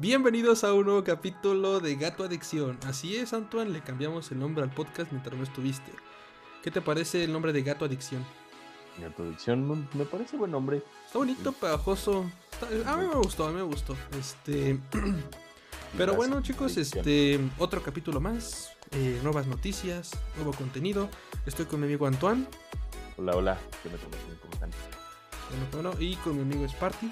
[0.00, 2.78] Bienvenidos a un nuevo capítulo de Gato Adicción.
[2.86, 5.90] Así es, Antoine, le cambiamos el nombre al podcast mientras no estuviste.
[6.62, 8.24] ¿Qué te parece el nombre de Gato Adicción?
[9.00, 10.84] Gato Adicción me parece buen nombre.
[11.04, 12.30] Está bonito, pegajoso.
[12.86, 13.96] a mí me gustó, a mí me gustó.
[14.16, 14.78] Este.
[15.98, 17.40] Pero bueno, chicos, este.
[17.58, 18.70] Otro capítulo más.
[18.92, 21.08] Eh, nuevas noticias, nuevo contenido.
[21.44, 22.46] Estoy con mi amigo Antoine.
[23.16, 23.58] Hola, hola.
[23.82, 24.70] ¿Qué me ¿Cómo están?
[25.72, 27.10] Bueno, y con mi amigo Sparty.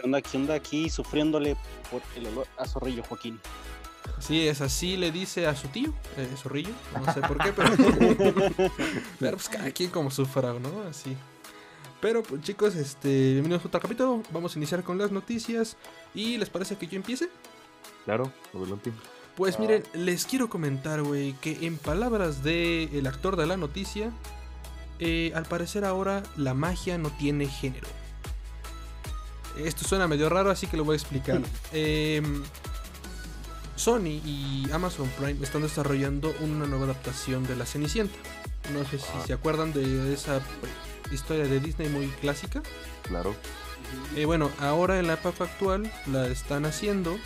[0.00, 0.22] ¿Qué onda?
[0.22, 1.58] ¿Qué onda aquí sufriéndole
[1.90, 3.38] por el olor a zorrillo, Joaquín?
[4.18, 6.72] Sí, es así le dice a su tío, eh, zorrillo.
[6.94, 7.70] No sé por qué, pero.
[9.20, 10.84] pero pues cada quien como sufra, ¿no?
[10.88, 11.14] Así.
[12.00, 14.22] Pero pues, chicos, este, bienvenidos a otro capítulo.
[14.32, 15.76] Vamos a iniciar con las noticias.
[16.14, 17.28] ¿Y les parece que yo empiece?
[18.06, 18.92] Claro, adelante.
[19.36, 19.60] Pues ah.
[19.60, 24.12] miren, les quiero comentar, güey, que en palabras del el actor de la noticia,
[24.98, 27.99] eh, al parecer ahora la magia no tiene género.
[29.56, 31.40] Esto suena medio raro, así que lo voy a explicar.
[31.72, 32.42] Em,
[33.76, 38.14] Sony y Amazon Prime están desarrollando una nueva adaptación de La Cenicienta.
[38.72, 39.22] No sé si ah.
[39.26, 40.40] se acuerdan de esa
[41.10, 42.62] historia de Disney muy clásica.
[43.02, 43.34] Claro.
[44.16, 47.18] Eh, bueno, ahora en la época actual la están haciendo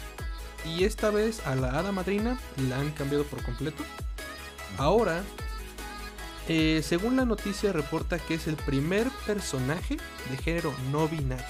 [0.65, 3.83] y esta vez a la hada madrina la han cambiado por completo.
[4.79, 5.23] Ahora,
[6.49, 9.97] eh, según la noticia reporta que es el primer personaje
[10.31, 11.45] de género no binario.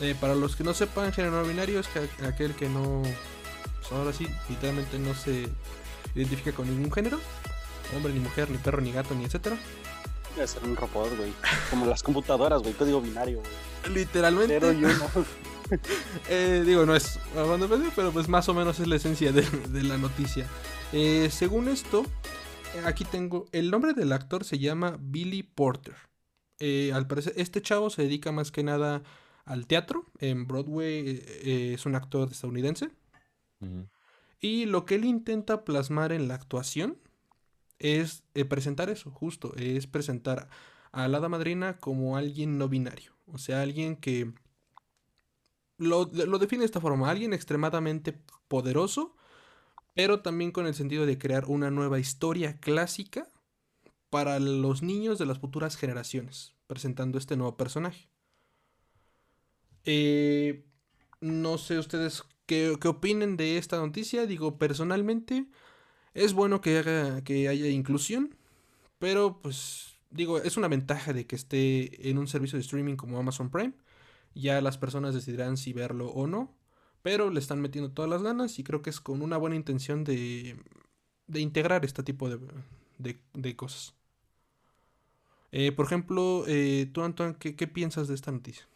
[0.00, 1.88] Eh, para los que no sepan, género no binario es
[2.26, 3.02] aquel que no.
[3.02, 5.46] Pues ahora sí, literalmente no se
[6.14, 7.18] identifica con ningún género.
[7.94, 9.58] Hombre, ni mujer, ni perro, ni gato, ni etcétera.
[10.34, 11.32] Debe ser un robot, güey.
[11.70, 12.72] Como las computadoras, güey.
[12.74, 13.94] Código binario, güey.
[13.94, 14.60] Literalmente.
[14.60, 15.08] Pero yo no.
[16.28, 17.18] eh, digo, no es
[17.94, 19.44] pero pues más o menos es la esencia de,
[19.82, 20.46] la noticia.
[20.92, 22.04] Eh, según esto,
[22.84, 23.46] aquí tengo.
[23.52, 25.94] El nombre del actor se llama Billy Porter.
[26.58, 29.02] Eh, al parecer, este chavo se dedica más que nada
[29.50, 30.06] al teatro.
[30.18, 32.90] En Broadway eh, eh, es un actor estadounidense.
[34.40, 36.96] Y lo que él intenta plasmar en la actuación
[37.78, 40.48] es eh, presentar eso, justo, es presentar
[40.92, 43.12] a la hada madrina como alguien no binario.
[43.26, 44.32] O sea, alguien que
[45.76, 49.14] lo, lo define de esta forma, alguien extremadamente poderoso,
[49.94, 53.28] pero también con el sentido de crear una nueva historia clásica
[54.08, 58.09] para los niños de las futuras generaciones, presentando este nuevo personaje.
[59.84, 60.64] Eh,
[61.20, 64.26] no sé ustedes qué, opinen de esta noticia.
[64.26, 65.46] Digo, personalmente
[66.14, 68.36] es bueno que, haga, que haya inclusión,
[68.98, 73.18] pero pues digo, es una ventaja de que esté en un servicio de streaming como
[73.18, 73.74] Amazon Prime.
[74.34, 76.56] Ya las personas decidirán si verlo o no,
[77.02, 80.04] pero le están metiendo todas las ganas y creo que es con una buena intención
[80.04, 80.56] de,
[81.26, 82.38] de integrar este tipo de,
[83.34, 83.94] de, cosas.
[85.52, 88.66] Eh, por ejemplo, eh, tú, Antoine, ¿qué, ¿qué piensas de esta noticia?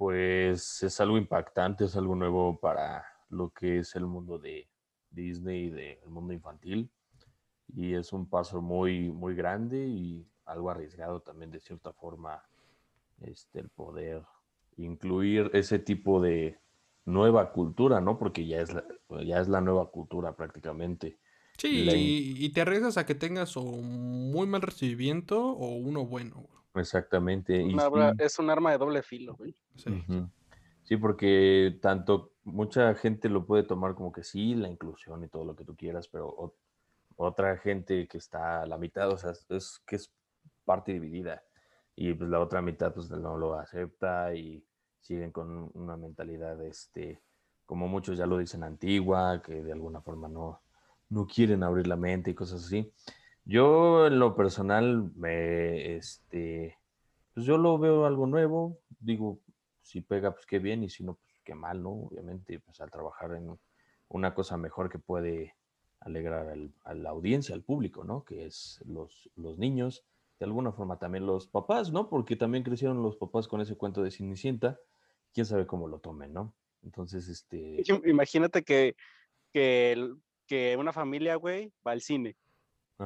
[0.00, 4.66] Pues es algo impactante, es algo nuevo para lo que es el mundo de
[5.10, 6.90] Disney y del mundo infantil.
[7.76, 12.42] Y es un paso muy, muy grande y algo arriesgado también de cierta forma
[13.20, 14.22] este, el poder
[14.78, 16.58] incluir ese tipo de
[17.04, 18.16] nueva cultura, ¿no?
[18.16, 18.84] Porque ya es la,
[19.22, 21.18] ya es la nueva cultura prácticamente.
[21.58, 26.59] Sí, y, te arriesgas a que tengas o muy mal recibimiento o uno bueno.
[26.74, 27.66] Exactamente.
[28.18, 29.56] es un arma de doble filo, güey.
[30.82, 30.96] Sí.
[30.96, 35.54] porque tanto mucha gente lo puede tomar como que sí, la inclusión y todo lo
[35.54, 36.54] que tú quieras, pero
[37.16, 40.12] otra gente que está a la mitad, o sea, es que es
[40.64, 41.42] parte dividida.
[41.94, 44.64] Y pues la otra mitad pues no lo acepta y
[45.00, 47.20] siguen con una mentalidad, este,
[47.66, 50.62] como muchos ya lo dicen, antigua, que de alguna forma no,
[51.08, 52.92] no quieren abrir la mente y cosas así.
[53.44, 56.78] Yo en lo personal me, este,
[57.34, 59.40] pues yo lo veo algo nuevo, digo,
[59.82, 61.90] si pega, pues qué bien, y si no, pues qué mal, ¿no?
[61.90, 63.58] Obviamente, pues al trabajar en
[64.08, 65.56] una cosa mejor que puede
[66.00, 68.24] alegrar a la audiencia, al público, ¿no?
[68.24, 70.04] Que es los, los niños,
[70.38, 72.08] de alguna forma también los papás, ¿no?
[72.08, 74.78] Porque también crecieron los papás con ese cuento de Cenicienta,
[75.32, 76.54] quién sabe cómo lo tomen, ¿no?
[76.82, 77.82] Entonces, este...
[78.06, 78.96] Imagínate que,
[79.52, 80.14] que,
[80.46, 82.36] que una familia, güey, va al cine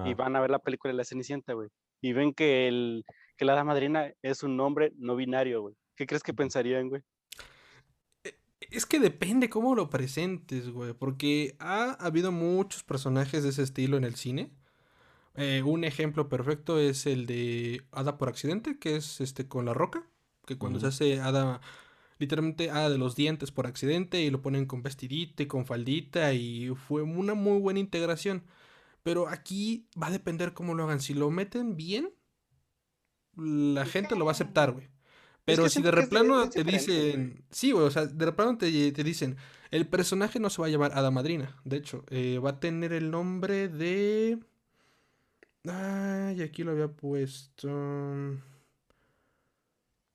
[0.04, 1.68] y van a ver la película de la Cenicienta, güey,
[2.00, 3.04] y ven que, el,
[3.36, 5.74] que la hada madrina es un nombre no binario, güey.
[5.96, 7.02] ¿Qué crees que pensarían, güey?
[8.24, 8.36] E,
[8.70, 13.96] es que depende cómo lo presentes, güey, porque ha habido muchos personajes de ese estilo
[13.96, 14.50] en el cine.
[15.36, 19.74] Eh, un ejemplo perfecto es el de Hada por accidente, que es este con la
[19.74, 20.06] roca,
[20.46, 21.60] que cuando se hace Hada,
[22.18, 26.32] literalmente Hada de los dientes por accidente y lo ponen con vestidito y con faldita
[26.34, 28.44] y fue una muy buena integración.
[29.04, 30.98] Pero aquí va a depender cómo lo hagan.
[30.98, 32.10] Si lo meten bien,
[33.36, 34.88] la gente lo va a aceptar, güey.
[35.44, 37.44] Pero si de replano te dicen.
[37.50, 39.36] Sí, güey, o sea, de replano te, te, dicen.
[39.70, 41.54] El personaje no se va a llamar Hada Madrina.
[41.64, 44.38] De hecho, eh, va a tener el nombre de.
[45.66, 47.68] Ay, aquí lo había puesto.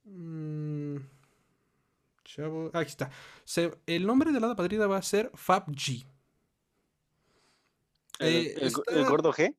[0.06, 0.96] Mm,
[2.26, 2.72] chavo.
[2.74, 3.12] Aquí está.
[3.86, 6.08] el nombre de la Hada Madrina va a ser Fab G.
[8.20, 9.56] ¿El, eh, gordo G?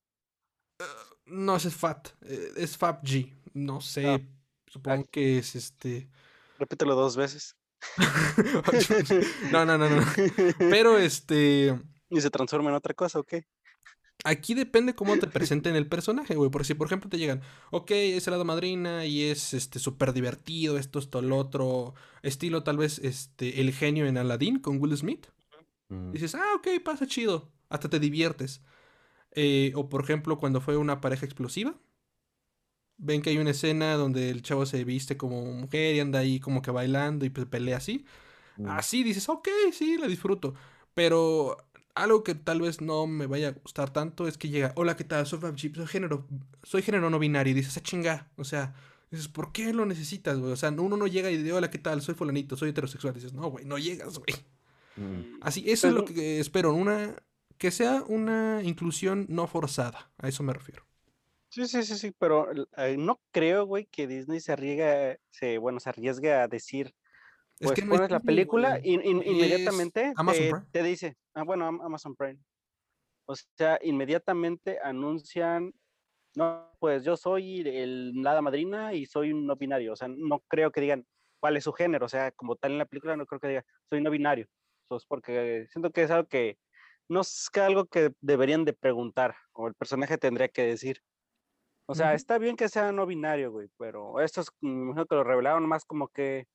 [1.27, 2.09] no, ese es Fat.
[2.23, 3.35] Eh, es Fab G.
[3.55, 4.07] No sé.
[4.07, 4.21] Ah.
[4.67, 6.09] Supongo que es este.
[6.59, 7.57] Repítelo dos veces.
[9.53, 10.03] no, no, no, no.
[10.59, 11.79] Pero este.
[12.11, 13.47] ¿Y se transforma en otra cosa o qué?
[14.25, 16.51] Aquí depende cómo te presenten el personaje, güey.
[16.51, 17.41] Por si, por ejemplo, te llegan,
[17.71, 21.95] ok, es el lado madrina y es este súper divertido, esto, esto, el otro.
[22.23, 25.27] Estilo, tal vez, este, el genio en Aladdin con Will Smith.
[25.89, 26.13] Mm.
[26.13, 27.51] Dices, ah, ok, pasa chido.
[27.71, 28.61] Hasta te diviertes.
[29.33, 31.75] Eh, o por ejemplo, cuando fue una pareja explosiva
[33.01, 36.39] ven que hay una escena donde el chavo se viste como mujer y anda ahí
[36.39, 38.05] como que bailando y pues pelea así.
[38.59, 38.69] Mm.
[38.69, 40.55] Así dices, ok, sí, la disfruto.
[40.95, 41.57] Pero
[41.95, 45.05] algo que tal vez no me vaya a gustar tanto es que llega, hola, ¿qué
[45.05, 45.27] tal?
[45.27, 46.27] Soy soy género,
[46.63, 47.53] soy género no binario.
[47.53, 48.31] Y dices, a ah, chinga.
[48.37, 48.75] O sea,
[49.11, 50.53] dices, ¿por qué lo necesitas, güey?
[50.53, 52.03] O sea, uno no llega y dice, hola, ¿qué tal?
[52.03, 53.15] Soy fulanito, soy heterosexual.
[53.15, 54.35] dices, no, güey, no llegas, güey.
[54.97, 55.39] Mm.
[55.41, 57.17] Así, eso es lo que espero, una,
[57.61, 60.11] que sea una inclusión no forzada.
[60.17, 60.87] A eso me refiero.
[61.51, 65.79] Sí, sí, sí, sí, pero eh, no creo, güey, que Disney se arriesgue, se, bueno,
[65.79, 66.95] se arriesgue a decir,
[67.59, 70.15] pues es que pones la película y inmediatamente
[70.73, 72.39] te, dice, ah, bueno, Amazon Prime.
[73.27, 75.75] O sea, inmediatamente anuncian,
[76.37, 79.93] no, pues yo soy el nada madrina y soy un no binario.
[79.93, 81.07] O sea, no creo que digan
[81.41, 82.07] cuál es su género.
[82.07, 84.47] O sea, como tal en la película, no creo que diga, soy no binario.
[84.85, 86.57] Entonces, porque siento que es algo que
[87.11, 91.03] no es algo que deberían de preguntar o el personaje tendría que decir.
[91.87, 95.25] O sea, está bien que sea no binario, güey, pero esto es, mejor que lo
[95.25, 96.47] revelaron más como que,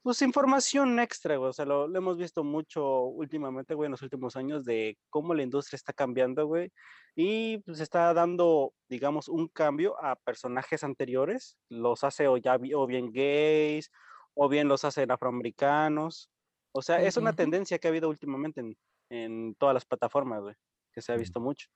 [0.00, 1.50] pues, información extra, güey.
[1.50, 5.42] O sea, lo, hemos visto mucho últimamente, güey, en los últimos años de cómo la
[5.42, 6.72] industria está cambiando, güey.
[7.14, 11.58] Y pues está dando, digamos, un cambio a personajes anteriores.
[11.68, 13.90] Los hace o ya o bien gays,
[14.32, 16.30] o bien los hacen afroamericanos.
[16.72, 18.74] O sea, es una tendencia que ha habido últimamente en,
[19.10, 20.54] en todas las plataformas, güey,
[20.92, 21.68] que se ha visto mucho.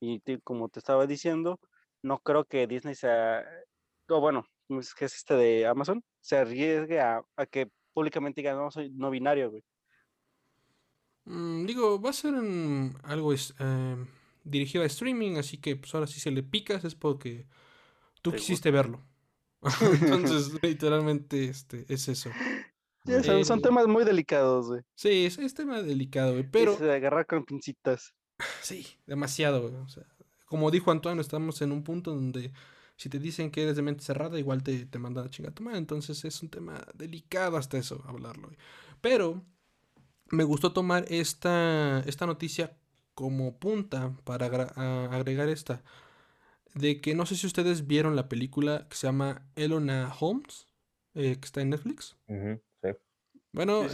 [0.00, 1.60] Y como te estaba diciendo,
[2.02, 3.44] no creo que Disney sea,
[4.08, 8.90] o bueno, que es este de Amazon, se arriesgue a, que públicamente diga, no, soy
[8.90, 9.64] no binario, güey.
[11.24, 12.34] Mm, digo, va a ser
[13.02, 14.06] algo em,
[14.44, 17.46] dirigido a streaming, así que pues ahora si se le picas es porque
[18.22, 19.02] tú quisiste verlo.
[20.02, 22.30] Entonces, literalmente, este, es eso.
[23.44, 24.82] Son, temas muy delicados, güey.
[24.94, 26.76] Sí, es, tema delicado, güey, pero...
[26.76, 28.14] de agarrar con pincitas.
[28.62, 29.74] Sí, demasiado, güey.
[29.74, 30.04] O sea,
[30.46, 32.52] como dijo Antonio, estamos en un punto donde
[32.96, 35.62] si te dicen que eres de mente cerrada, igual te, te mandan a chingar tu
[35.62, 35.78] madre.
[35.78, 38.50] Entonces es un tema delicado hasta eso, hablarlo.
[39.00, 39.44] Pero
[40.30, 42.76] me gustó tomar esta, esta noticia
[43.14, 45.82] como punta para agregar esta.
[46.74, 50.68] De que no sé si ustedes vieron la película que se llama Elona Holmes,
[51.14, 52.16] eh, que está en Netflix.
[52.26, 52.60] sí.
[53.52, 53.86] Bueno,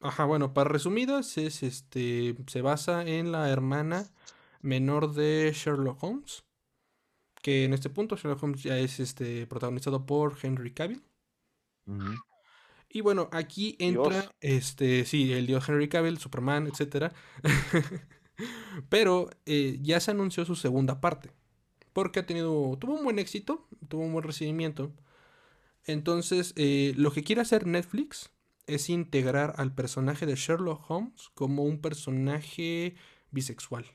[0.00, 4.10] ajá, bueno, para resumidas, es este se basa en la hermana
[4.62, 6.44] menor de Sherlock Holmes.
[7.42, 11.02] Que en este punto Sherlock Holmes ya es este, protagonizado por Henry Cavill.
[12.92, 17.12] Y bueno, aquí entra, este, sí, el dios Henry Cavill, Superman, etc.
[18.88, 21.30] Pero eh, ya se anunció su segunda parte.
[21.92, 24.92] Porque ha tenido, tuvo un buen éxito, tuvo un buen recibimiento.
[25.84, 28.30] Entonces, eh, lo que quiere hacer Netflix
[28.66, 32.94] es integrar al personaje de Sherlock Holmes como un personaje
[33.30, 33.86] bisexual.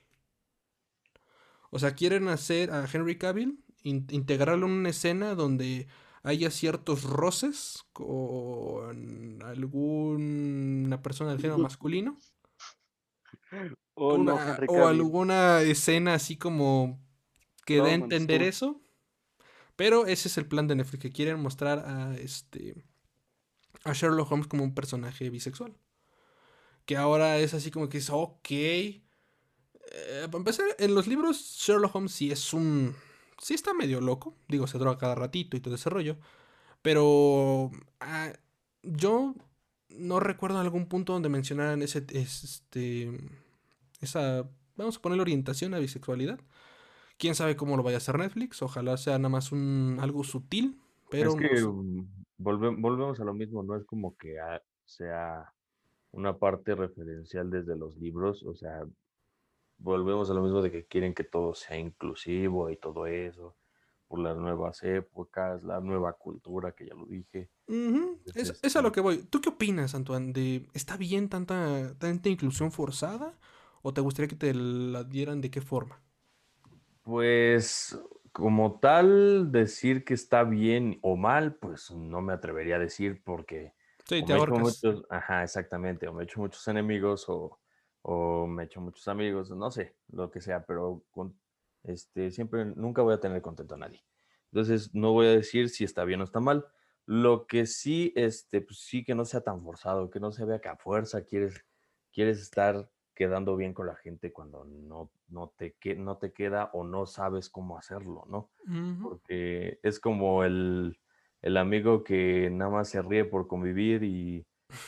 [1.69, 5.87] O sea, quieren hacer a Henry Cavill, integrarlo en una escena donde
[6.23, 12.17] haya ciertos roces con alguna persona del género masculino.
[13.93, 16.99] o alguna escena así como
[17.65, 18.81] que dé a entender eso.
[19.75, 22.75] Pero ese es el plan de Netflix, que quieren mostrar a este
[23.93, 25.77] Sherlock Holmes como un personaje bisexual.
[26.85, 29.01] Que ahora es así como que es, ok, eh,
[30.25, 32.95] para empezar, en los libros Sherlock Holmes sí es un...
[33.41, 34.35] Sí está medio loco.
[34.47, 36.17] Digo, se droga cada ratito y todo ese rollo.
[36.81, 38.33] Pero ah,
[38.83, 39.35] yo
[39.89, 42.05] no recuerdo algún punto donde mencionaran ese...
[42.09, 43.11] Este,
[44.01, 44.49] esa...
[44.77, 46.39] Vamos a poner orientación a bisexualidad.
[47.17, 48.61] Quién sabe cómo lo vaya a hacer Netflix.
[48.61, 50.81] Ojalá sea nada más un algo sutil.
[51.09, 52.07] Pero es que mm,
[52.37, 53.63] volvemos a lo mismo.
[53.63, 54.37] No es como que
[54.83, 55.53] sea
[56.11, 58.43] una parte referencial desde los libros.
[58.43, 58.83] O sea,
[59.77, 63.55] volvemos a lo mismo de que quieren que todo sea inclusivo y todo eso.
[64.07, 67.49] por las nuevas épocas, la nueva cultura, que ya lo dije.
[68.35, 69.23] es, es, a lo que voy.
[69.23, 70.33] ¿Tú qué opinas, Antoine?
[70.33, 73.37] De, ¿Está bien tanta, tanta inclusión forzada?
[73.81, 76.01] ¿O te gustaría que te la dieran de qué forma?
[77.05, 77.99] Pues
[78.31, 83.73] como tal, decir que está bien o mal, pues no me atrevería a decir porque...
[84.05, 84.81] Sí, te ahorcas.
[85.09, 86.07] ajá, exactamente.
[86.07, 87.59] O me he hecho muchos enemigos o,
[88.01, 91.39] o me he hecho muchos amigos, no sé, lo que sea, pero con,
[91.83, 94.03] este, siempre, nunca voy a tener contento a nadie.
[94.51, 96.65] Entonces, no voy a decir si está bien o está mal.
[97.05, 100.59] Lo que sí, este, pues sí que no sea tan forzado, que no se vea
[100.59, 101.63] que a fuerza quieres,
[102.11, 106.83] quieres estar quedando bien con la gente cuando no, no, te, no te queda o
[106.83, 108.51] no sabes cómo hacerlo, ¿no?
[109.01, 110.99] Porque es como el,
[111.41, 114.45] el, amigo que nada más se ríe por convivir y,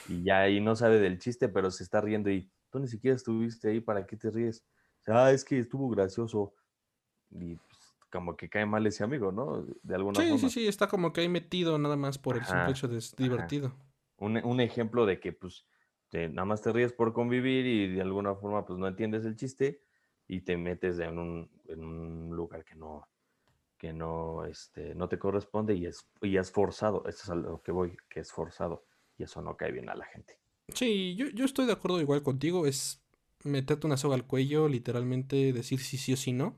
[0.10, 3.16] y ya ahí no sabe del chiste, pero se está riendo y tú ni siquiera
[3.16, 4.66] estuviste ahí, ¿para qué te ríes?
[5.02, 6.54] O sea, ah, es que estuvo gracioso
[7.32, 9.66] y pues, como que cae mal ese amigo, ¿no?
[9.84, 10.40] De alguna sí, forma.
[10.40, 13.74] Sí, sí, está como que ahí metido nada más por el simple hecho de divertido.
[14.18, 15.68] Un, un, ejemplo de que pues
[16.12, 19.82] nada más te ríes por convivir y de alguna forma pues no entiendes el chiste
[20.28, 23.08] y te metes en un, en un lugar que no
[23.78, 27.04] que no, este, no te corresponde y es, y es forzado.
[27.08, 28.84] Eso es a lo que voy, que es forzado.
[29.18, 30.40] Y eso no cae bien a la gente.
[30.74, 32.66] Sí, yo, yo estoy de acuerdo igual contigo.
[32.66, 33.02] Es
[33.44, 36.58] meterte una soga al cuello, literalmente decir sí, sí o sí no.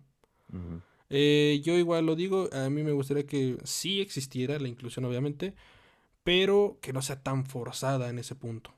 [1.10, 5.56] Eh, yo igual lo digo, a mí me gustaría que sí existiera la inclusión, obviamente,
[6.24, 8.74] pero que no sea tan forzada en ese punto.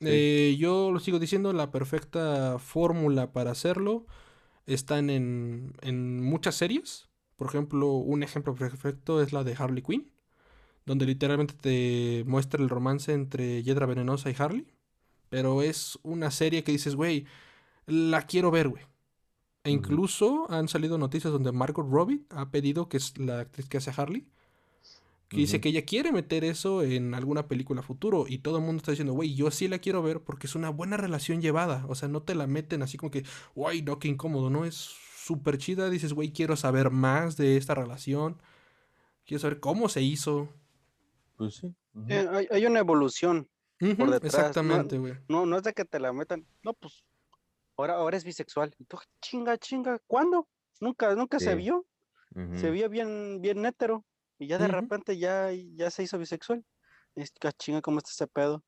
[0.00, 4.06] Eh, yo lo sigo diciendo, la perfecta fórmula para hacerlo
[4.66, 7.08] están en, en muchas series.
[7.36, 10.10] Por ejemplo, un ejemplo perfecto es la de Harley Quinn,
[10.86, 14.66] donde literalmente te muestra el romance entre Yedra Venenosa y Harley.
[15.28, 17.26] Pero es una serie que dices, güey,
[17.86, 18.84] la quiero ver, güey.
[19.64, 23.76] E incluso han salido noticias donde Margot Robbie ha pedido, que es la actriz que
[23.78, 24.26] hace Harley,
[25.30, 28.24] que dice que ella quiere meter eso en alguna película futuro.
[28.26, 30.70] Y todo el mundo está diciendo, güey, yo sí la quiero ver porque es una
[30.70, 31.86] buena relación llevada.
[31.88, 34.64] O sea, no te la meten así como que, güey, no, qué incómodo, ¿no?
[34.64, 35.88] Es súper chida.
[35.88, 38.42] Dices, güey, quiero saber más de esta relación.
[39.24, 40.48] Quiero saber cómo se hizo.
[41.36, 41.72] Pues sí.
[42.08, 44.34] Eh, hay, una evolución por detrás.
[44.34, 45.14] Exactamente, güey.
[45.28, 46.44] No, no, es de que te la metan.
[46.64, 47.04] No, pues
[47.76, 48.74] ahora, ahora es bisexual.
[48.78, 50.48] Y tú, chinga, chinga, ¿cuándo?
[50.80, 51.86] Nunca, nunca se vio.
[52.56, 54.04] Se vio bien, bien hétero.
[54.40, 56.64] Y ya de repente ya, ya se hizo bisexual.
[57.14, 58.64] Es chinga, ¿cómo está ese pedo?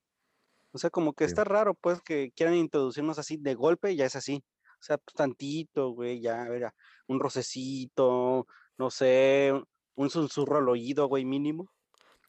[0.70, 4.14] O sea, como que está raro, pues, que quieran introducirnos así de golpe, ya es
[4.14, 4.44] así.
[4.78, 6.74] O sea, pues tantito, güey, ya, verá,
[7.06, 9.52] un rocecito, no sé,
[9.94, 11.70] un susurro al oído, güey, mínimo.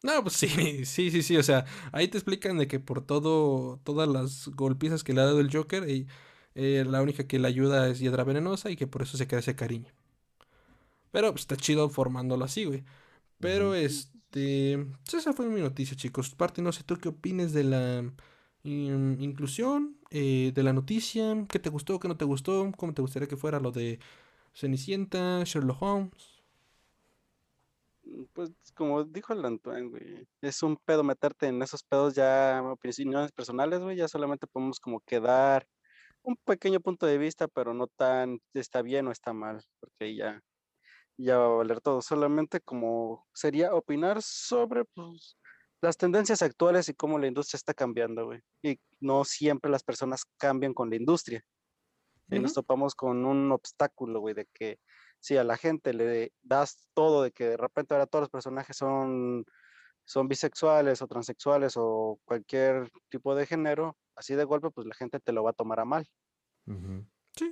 [0.04, 0.48] No, pues sí,
[0.86, 1.36] sí, sí, sí.
[1.36, 5.26] O sea, ahí te explican de que por todo, todas las golpizas que le ha
[5.26, 6.08] dado el Joker, y
[6.56, 9.42] eh, la única que le ayuda es Hiedra Venenosa y que por eso se queda
[9.42, 9.92] ese cariño.
[11.12, 12.86] Pero pues, está chido formándolo así, güey.
[13.40, 14.86] Pero este.
[15.04, 16.34] Pues, esa fue mi noticia, chicos.
[16.36, 18.12] Parte, no sé tú qué opines de la
[18.64, 21.46] inclusión, eh, de la noticia.
[21.50, 22.72] ¿Qué te gustó, qué no te gustó?
[22.78, 24.00] ¿Cómo te gustaría que fuera lo de
[24.54, 26.34] Cenicienta, Sherlock Holmes?
[28.34, 33.32] Pues como dijo el Antoine, güey, es un pedo meterte en esos pedos ya opiniones
[33.32, 35.68] personales, güey, ya solamente podemos como quedar
[36.22, 40.42] un pequeño punto de vista, pero no tan está bien o está mal, porque ya,
[41.18, 42.02] ya va a valer todo.
[42.02, 45.38] Solamente como sería opinar sobre pues,
[45.82, 48.42] las tendencias actuales y cómo la industria está cambiando, güey.
[48.62, 51.44] Y no siempre las personas cambian con la industria.
[52.30, 54.80] Y nos topamos con un obstáculo, güey, de que
[55.20, 58.76] si a la gente le das todo de que de repente ahora todos los personajes
[58.76, 59.46] son,
[60.06, 65.20] son bisexuales o transexuales o cualquier tipo de género, así de golpe, pues la gente
[65.20, 66.08] te lo va a tomar a mal.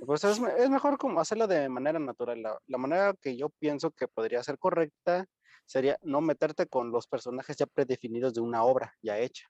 [0.06, 2.42] Pues es, mejor hacerlo de manera natural.
[2.42, 5.26] La, la, manera que yo pienso que podría ser correcta
[5.66, 9.46] sería no meterte con los personajes ya predefinidos de una obra ya hecha.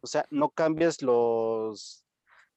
[0.00, 2.04] O sea, no cambies los,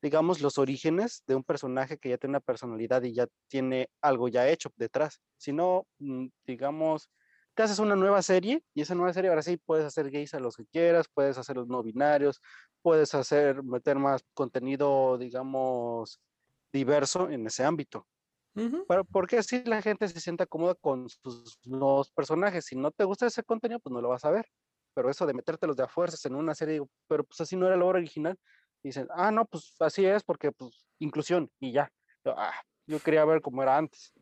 [0.01, 4.27] digamos, los orígenes de un personaje que ya tiene una personalidad y ya tiene algo
[4.27, 7.09] ya hecho detrás, sino, mm, digamos,
[7.55, 10.39] te haces una nueva serie y esa nueva serie ahora sí puedes hacer gays a
[10.39, 12.41] los que quieras, puedes hacer los no binarios,
[12.81, 16.19] puedes hacer, meter más contenido, digamos,
[16.73, 18.07] diverso en ese ámbito.
[18.87, 22.65] Pero porque así la gente se sienta cómoda con sus nuevos personajes.
[22.65, 24.45] Si no te gusta ese contenido, pues no lo vas a ver.
[24.93, 27.75] Pero eso de metértelos de a fuerzas en una serie, pero pues así no era
[27.77, 28.37] la obra original,
[28.83, 31.91] dicen, ah, no, pues así es porque pues inclusión y ya.
[32.23, 32.53] Yo, ah,
[32.85, 34.13] yo quería ver cómo era antes.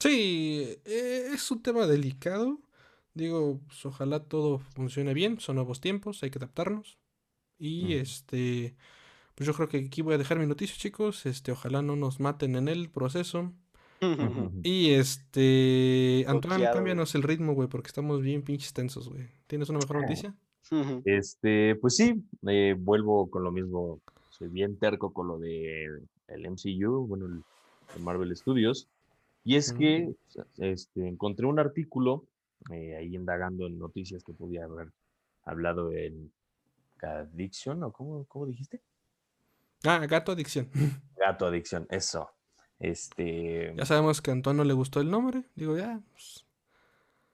[0.00, 2.60] Sí, e, es un tema delicado.
[3.12, 6.98] Digo, pues, ojalá todo funcione bien, son nuevos tiempos, hay que adaptarnos.
[7.58, 8.76] Y este,
[9.36, 11.26] pues yo creo que aquí voy a dejar mi noticia, chicos.
[11.26, 13.52] Este, ojalá no nos maten en el proceso.
[14.62, 16.24] y este.
[16.26, 19.28] Antoine, cámbianos el ritmo, güey, porque estamos bien pinches tensos, güey.
[19.46, 20.34] ¿Tienes una mejor noticia?
[21.04, 24.00] Este, pues sí, eh, vuelvo con lo mismo.
[24.30, 25.84] Soy bien terco con lo de
[26.28, 27.42] el MCU, bueno, el,
[28.02, 28.88] Marvel Studios.
[29.44, 30.14] Y es que
[30.56, 32.24] este, encontré un artículo
[32.72, 34.88] eh, ahí indagando en noticias que podía haber
[35.44, 36.32] hablado en
[37.02, 38.80] Addiction, ¿o cómo, cómo dijiste?
[39.86, 40.70] Ah, Gato Adicción.
[41.16, 42.30] Gato Adicción, eso.
[42.78, 43.72] Este.
[43.76, 45.44] Ya sabemos que a Antoine no le gustó el nombre.
[45.54, 46.00] Digo, ya.
[46.12, 46.46] Pues,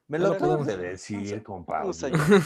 [0.09, 1.91] me lo acabas de decir, compadre.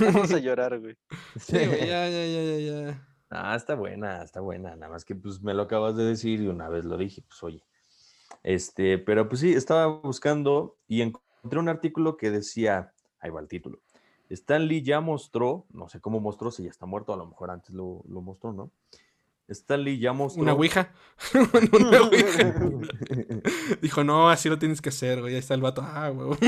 [0.00, 0.96] Vamos a, llorar, güey.
[1.40, 3.08] Sí, güey, ya, ya, ya, ya, ya.
[3.30, 4.76] Ah, está buena, está buena.
[4.76, 7.42] Nada más que pues me lo acabas de decir y una vez lo dije, pues
[7.42, 7.64] oye.
[8.44, 13.48] Este, pero pues sí, estaba buscando y encontré un artículo que decía, ahí va el
[13.48, 13.80] título.
[14.30, 17.50] Stan Lee ya mostró, no sé cómo mostró, si ya está muerto, a lo mejor
[17.50, 18.70] antes lo, lo mostró, ¿no?
[19.48, 20.42] Stanley ya mostró.
[20.42, 20.92] Una ouija.
[21.72, 22.54] Una ouija.
[23.80, 25.34] Dijo, no, así lo tienes que hacer, güey.
[25.34, 25.82] Ahí está el vato.
[25.84, 26.38] Ah, güey.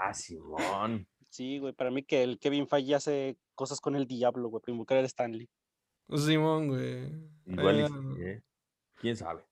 [0.00, 1.06] Ah, Simón.
[1.28, 1.72] Sí, güey.
[1.72, 5.02] Para mí que el Kevin Feige hace cosas con el diablo, güey, para invocar a
[5.02, 5.48] Stanley.
[6.16, 7.12] Simón, güey.
[7.46, 8.42] Igual, ¿eh?
[8.96, 9.44] quién sabe.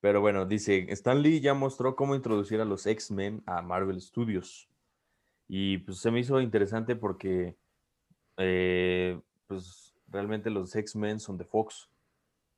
[0.00, 4.68] Pero bueno, dice, Stanley ya mostró cómo introducir a los X-Men a Marvel Studios.
[5.48, 7.56] Y pues se me hizo interesante porque,
[8.36, 11.88] eh, pues realmente los X-Men son de Fox.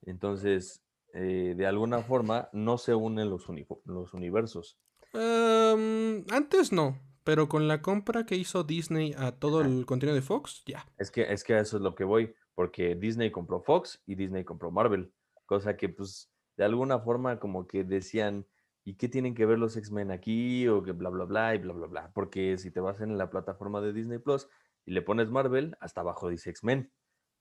[0.03, 3.47] Entonces, eh, de alguna forma, no se unen los,
[3.85, 4.79] los universos.
[5.15, 10.23] Em, antes no, pero con la compra que hizo Disney a todo el contenido de
[10.23, 10.87] Fox, ya.
[10.99, 14.15] Es que, es que a eso es lo que voy, porque Disney compró Fox y
[14.15, 15.13] Disney compró Marvel,
[15.47, 18.47] cosa que pues de alguna forma como que decían,
[18.85, 20.69] ¿y qué tienen que ver los X-Men aquí?
[20.69, 22.13] O que bla, bla, bla, y bla, bla, bla.
[22.15, 24.49] Porque si te vas en la plataforma de Disney Plus
[24.85, 26.93] y le pones Marvel, hasta abajo dice X-Men,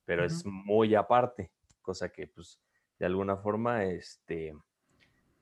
[0.06, 1.52] pero es muy aparte
[1.86, 2.60] cosa que pues
[3.00, 4.56] de alguna forma, este,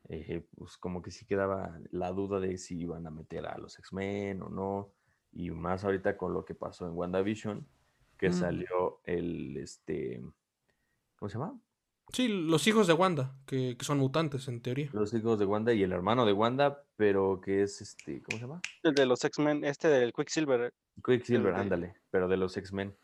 [0.10, 3.78] eh, pues como que sí quedaba la duda de si iban a meter a los
[3.80, 4.92] X-Men o no,
[5.32, 7.66] y más ahorita con lo que pasó en WandaVision,
[8.18, 8.34] que mm.
[8.34, 10.22] salió el, este,
[11.18, 11.60] ¿cómo se llama?
[12.12, 14.90] Sí, los hijos de Wanda, que, son mutantes en teoría.
[14.92, 18.44] Los hijos de Wanda y el hermano de Wanda, pero que es este, ¿cómo se
[18.44, 18.62] llama?
[18.84, 20.74] El de los X-Men, este del Quicksilver.
[21.04, 22.96] Quicksilver, ándale, pero de los X-Men.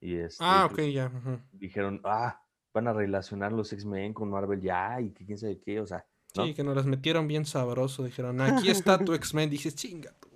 [0.00, 1.10] Y este, ah, ok, ya.
[1.52, 2.40] Dijeron, ah,
[2.72, 6.06] van a relacionar los X-Men con Marvel ya y que quién sabe qué, o sea.
[6.32, 8.04] Sí, que nos las metieron bien sabroso.
[8.04, 9.50] Dijeron, aquí está tu X-Men.
[9.50, 10.28] Dije, chinga tú.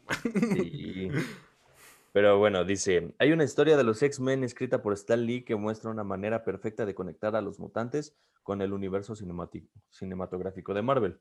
[0.55, 1.09] Sí.
[2.13, 5.91] Pero bueno, dice, hay una historia de los X-Men escrita por Stan Lee que muestra
[5.91, 11.19] una manera perfecta de conectar a los mutantes con el universo cinematográfico de Marvel.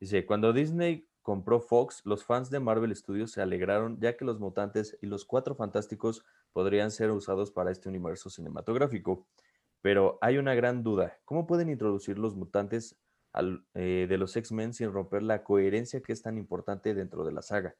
[0.00, 4.40] Dice, cuando Disney compró Fox, los fans de Marvel Studios se alegraron ya que los
[4.40, 9.26] mutantes y los cuatro fantásticos podrían ser usados para este universo cinematográfico.
[9.82, 11.18] Pero hay una gran duda.
[11.24, 12.98] ¿Cómo pueden introducir los mutantes
[13.74, 17.42] eh, de los X-Men sin romper la coherencia que es tan importante dentro de la
[17.42, 17.76] saga?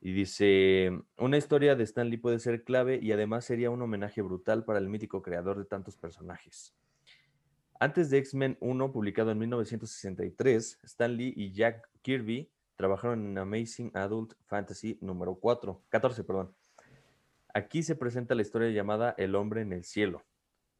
[0.00, 4.20] Y dice, una historia de Stan Lee puede ser clave y además sería un homenaje
[4.20, 6.74] brutal para el mítico creador de tantos personajes.
[7.78, 13.92] Antes de X-Men 1, publicado en 1963, Stan Lee y Jack Kirby trabajaron en Amazing
[13.94, 16.24] Adult Fantasy número 4, 14.
[16.24, 16.54] Perdón.
[17.54, 20.24] Aquí se presenta la historia llamada El hombre en el cielo,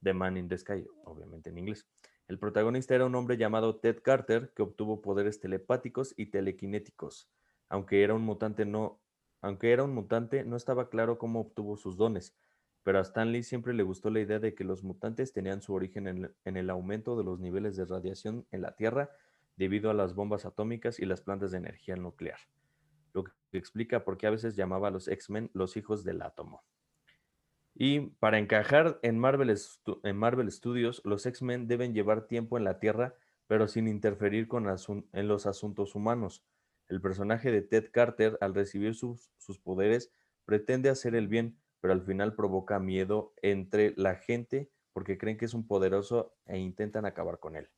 [0.03, 1.87] The Man in the Sky, obviamente en inglés.
[2.29, 7.29] El protagonista era un hombre llamado Ted Carter que obtuvo poderes telepáticos y telequinéticos.
[7.69, 9.01] Aunque era un mutante no,
[9.41, 12.37] aunque era un mutante, no estaba claro cómo obtuvo sus dones,
[12.83, 16.09] pero a Stanley siempre le gustó la idea de que los mutantes tenían su origen
[16.09, 19.11] en, en el aumento de los niveles de radiación en la Tierra
[19.57, 22.39] debido a las bombas atómicas y las plantas de energía nuclear,
[23.13, 26.65] lo que explica por qué a veces llamaba a los X-Men los hijos del átomo.
[27.75, 29.55] Y para encajar en Marvel,
[30.03, 33.15] en Marvel Studios, los X-Men deben llevar tiempo en la Tierra,
[33.47, 36.45] pero sin interferir con en los asuntos humanos.
[36.89, 40.13] El personaje de Ted Carter, al recibir sus, sus poderes,
[40.45, 45.47] pretende hacer el bien, pero al final provoca miedo entre la gente porque creen que
[45.47, 47.71] es un poderoso e intentan acabar con él.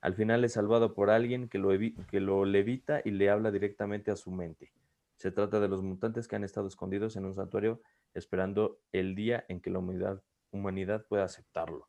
[0.00, 1.70] Al final es salvado por alguien que lo,
[2.10, 4.72] que lo levita y le habla directamente a su mente.
[5.16, 7.80] Se trata de los mutantes que han estado escondidos en un santuario
[8.18, 11.88] esperando el día en que la humanidad, humanidad pueda aceptarlo.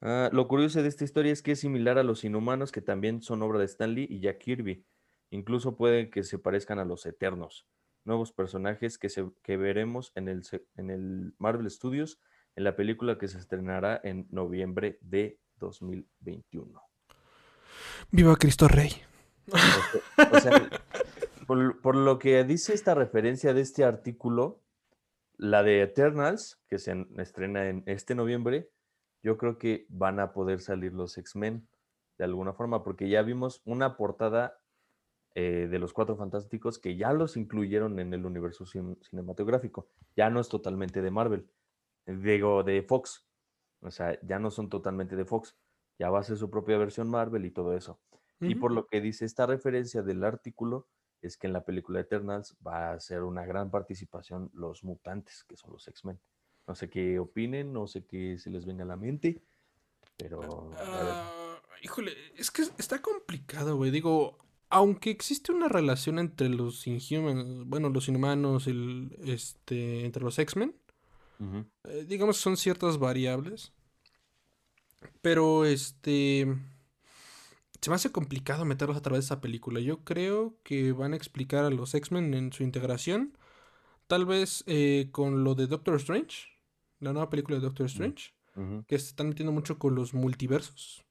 [0.00, 3.22] Ah, lo curioso de esta historia es que es similar a los inhumanos, que también
[3.22, 4.84] son obra de Stanley y Jack Kirby.
[5.30, 7.66] Incluso puede que se parezcan a los Eternos,
[8.04, 10.42] nuevos personajes que, se, que veremos en el,
[10.76, 12.20] en el Marvel Studios
[12.58, 16.82] en la película que se estrenará en noviembre de 2021.
[18.10, 18.90] Viva Cristo Rey.
[21.46, 24.60] por, por, lo que dice esta referencia de este artículo,
[25.38, 28.70] la de Eternals, que se estrena en este noviembre,
[29.22, 31.66] yo creo que van a poder salir los X-Men
[32.18, 34.58] de alguna forma, porque ya vimos una portada
[35.34, 39.88] eh, de los Cuatro Fantásticos que ya los incluyeron en el universo cinematográfico.
[40.16, 41.48] Ya no es totalmente de Marvel,
[42.06, 43.24] digo, de Fox.
[43.80, 45.56] O sea, ya no son totalmente de Fox.
[46.00, 48.00] Ya va a ser su propia versión Marvel y todo eso.
[48.40, 50.86] Y por lo que dice esta referencia del artículo,
[51.22, 55.56] es que en la película Eternals va a ser una gran participación los mutantes, que
[55.56, 56.18] son los X-Men.
[56.66, 59.42] No sé qué opinen, no sé qué se les venga a la mente,
[60.16, 60.70] pero...
[60.78, 63.90] Ah, híjole, es que está complicado, güey.
[63.90, 70.38] Digo, aunque existe una relación entre los Inhumans, bueno, los inhumanos, el, este, entre los
[70.38, 70.74] X-Men,
[71.84, 73.72] eh, digamos que son ciertas variables.
[75.22, 76.46] Pero este
[77.80, 79.80] se me hace complicado meterlos a través de esa película.
[79.80, 83.36] Yo creo que van a explicar a los X-Men en su integración.
[84.06, 86.48] Tal vez eh, con lo de Doctor Strange,
[86.98, 88.32] la nueva película de Doctor Strange,
[88.88, 91.04] que se están metiendo mucho con los multiversos.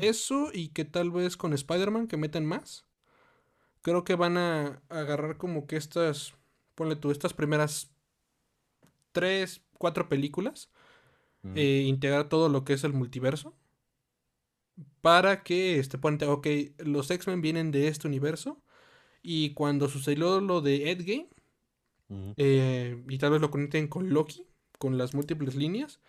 [0.00, 2.84] Eso y que tal vez con Spider-Man que meten más.
[3.82, 6.34] Creo que van a agarrar como que estas,
[6.74, 7.92] ponle tú, estas primeras
[9.12, 10.68] tres, cuatro películas,
[11.54, 13.54] eh, integrar todo lo que es el multiverso
[15.00, 16.46] para que este ponte, ok,
[16.78, 18.62] los X-Men vienen de este universo
[19.22, 21.28] y cuando sucedió lo de Endgame
[22.36, 24.46] eh, y tal vez lo conecten con Loki,
[24.78, 26.00] con las múltiples líneas,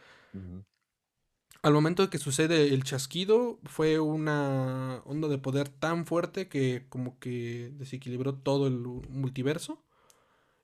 [1.62, 6.86] al momento de que sucede el chasquido fue una onda de poder tan fuerte que
[6.89, 9.84] como que desequilibró todo el multiverso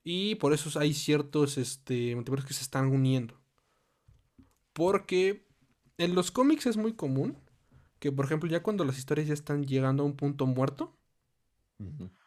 [0.03, 3.41] y por eso hay ciertos este, multiversos que se están uniendo.
[4.71, 5.47] Porque
[5.97, 7.37] en los cómics es muy común
[7.99, 10.95] que, por ejemplo, ya cuando las historias ya están llegando a un punto muerto,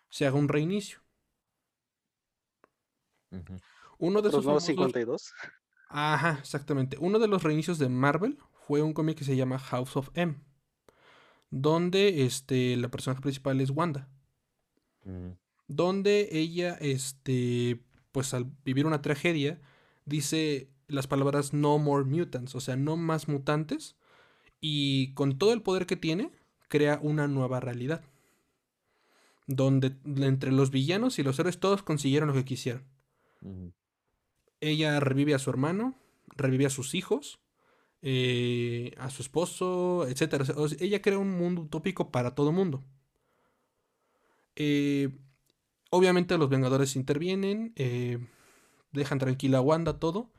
[0.09, 1.00] se haga un reinicio.
[3.98, 4.44] Uno de esos.
[4.44, 5.33] ¿Los 52?
[5.88, 6.96] Ajá, exactamente.
[7.00, 10.37] Uno de los reinicios de Marvel fue un cómic que se llama House of M.
[11.50, 14.09] Donde este, la personaje principal es Wanda.
[15.66, 19.61] Donde ella, este, pues al vivir una tragedia,
[20.04, 23.96] dice las palabras no more mutants, o sea, no más mutantes,
[24.60, 26.30] y con todo el poder que tiene,
[26.68, 28.04] crea una nueva realidad.
[29.46, 32.84] Donde entre los villanos y los héroes todos consiguieron lo que quisieron.
[34.60, 35.94] Ella revive a su hermano,
[36.36, 37.40] revive a sus hijos,
[38.02, 40.44] eh, a su esposo, etc.
[40.80, 42.84] ella crea un mundo utópico para todo mundo.
[44.56, 45.10] Eh,
[45.90, 48.18] obviamente los Vengadores intervienen, eh,
[48.92, 50.30] dejan tranquila a Wanda todo.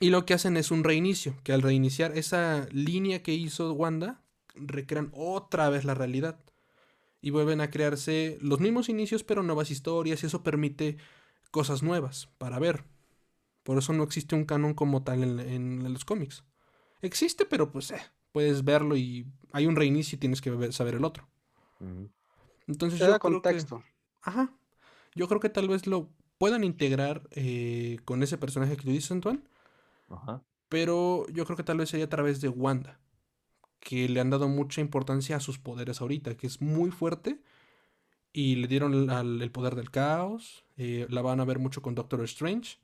[0.00, 4.20] Y lo que hacen es un reinicio, que al reiniciar esa línea que hizo Wanda,
[4.54, 6.38] recrean otra vez la realidad.
[7.22, 10.96] Y vuelven a crearse los mismos inicios, pero nuevas historias, y eso permite
[11.50, 12.84] cosas nuevas para ver.
[13.62, 16.44] Por eso no existe un canon como tal en, los cómics.
[17.00, 18.00] Existe, pero pues eh,
[18.32, 21.28] puedes verlo y hay un reinicio y tienes que saber el otro.
[22.66, 23.82] Entonces yo contexto.
[24.22, 24.52] ajá.
[25.14, 29.10] Yo creo que tal vez lo puedan integrar eh, con ese personaje que tú dices,
[29.10, 29.42] Antoine
[30.68, 33.00] pero yo creo que tal vez sería a través de Wanda,
[33.80, 37.40] que le han dado mucha importancia a sus poderes ahorita, que es muy fuerte.
[38.32, 40.66] Y le dieron el poder del caos.
[40.76, 42.78] Eh, la van a ver mucho con Doctor Strange.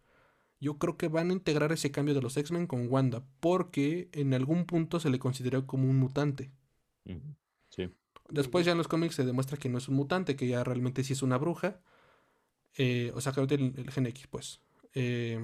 [0.61, 4.33] Yo creo que van a integrar ese cambio de los X-Men con Wanda, porque en
[4.33, 6.53] algún punto se le consideró como un mutante.
[7.69, 7.91] Sí.
[8.31, 11.05] Después ya en los cómics se demuestra que no es un mutante, que ya realmente
[11.05, 11.83] sí es una bruja.
[12.79, 14.63] Eh, o sea, que el, el Gen X, pues.
[14.95, 15.39] Eh,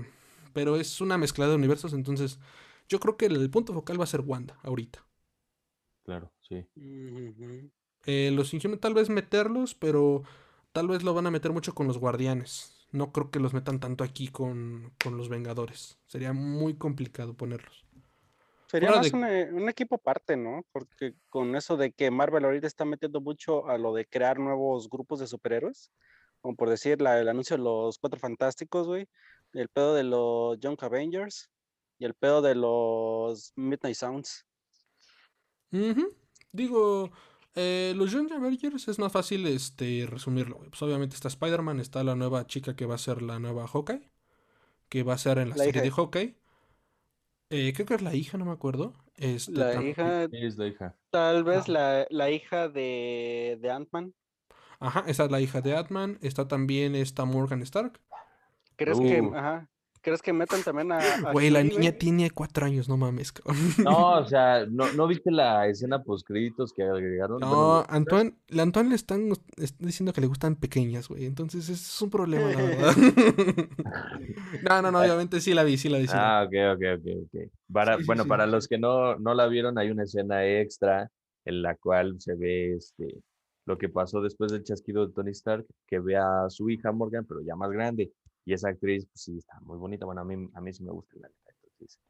[0.59, 2.41] pero es una mezcla de universos, entonces
[2.89, 5.07] yo creo que el, punto focal va a ser Wanda ahorita.
[6.03, 6.67] Claro, sí.
[8.05, 10.25] Eh, los Inhuman tal vez meterlos, pero
[10.73, 12.89] tal vez lo van a meter mucho con los guardianes.
[12.91, 15.97] No creo que los metan tanto aquí con, los Vengadores.
[16.09, 17.87] Sería muy complicado ponerlos.
[18.67, 20.65] Sería más eh, un, equipo aparte, ¿no?
[20.73, 24.91] Porque con eso de que Marvel ahorita está metiendo mucho a lo de crear nuevos
[24.91, 25.93] grupos de superhéroes,
[26.41, 29.07] como por decir la, el anuncio de los Cuatro Fantásticos, güey,
[29.53, 31.51] el pedo de los Young Avengers
[31.99, 34.47] y el pedo de los Midnight Sounds.
[36.53, 37.11] Digo,
[37.55, 40.59] eh, los Young Avengers es más fácil este, resumirlo.
[40.59, 44.11] Pues obviamente está Spider-Man, está la nueva chica que va a ser la nueva Hawkeye,
[44.89, 46.37] que va a ser en la, serie de Hawkeye.
[47.51, 48.95] Eh, creo que es la hija, no me acuerdo.
[49.17, 50.25] Este, la hija.
[50.31, 50.97] Es la hija.
[51.11, 54.15] Tal vez la, la, hija de, de Ant-Man.
[54.81, 56.19] Ajá, esa es la hija de Ant-Man.
[56.23, 58.01] Está también esta Morgan Stark.
[58.79, 59.35] ¿Crees que, uh.
[59.35, 59.69] ajá,
[60.01, 61.33] ¿crees que metan también a.
[61.33, 63.57] Güey, la niña tiene cuatro años, no mames, cabrón.
[63.83, 67.41] No, o sea, ¿no, ¿no viste la escena post créditos que agregaron?
[67.41, 69.31] No, Antoine, la Antoine le están,
[69.81, 71.27] diciendo que le gustan pequeñas, güey.
[71.27, 72.95] Entonces es un problema, la verdad.
[74.69, 76.07] no, no, no, obviamente sí la vi, sí la vi.
[76.13, 77.51] ah, ok, ok, ok, ok.
[77.73, 81.11] Para, bueno, para los que no, no la vieron, hay una escena extra
[81.45, 83.23] en la cual se ve este
[83.69, 87.27] lo que pasó después del chasquido de Tony Stark, que ve a su hija Morgan,
[87.27, 88.11] pero ya más grande.
[88.49, 90.07] Y esa actriz, pues sí, está muy bonita.
[90.07, 91.53] Bueno, a mí, a mí sí me gusta la neta.
[91.63, 92.01] Entonces,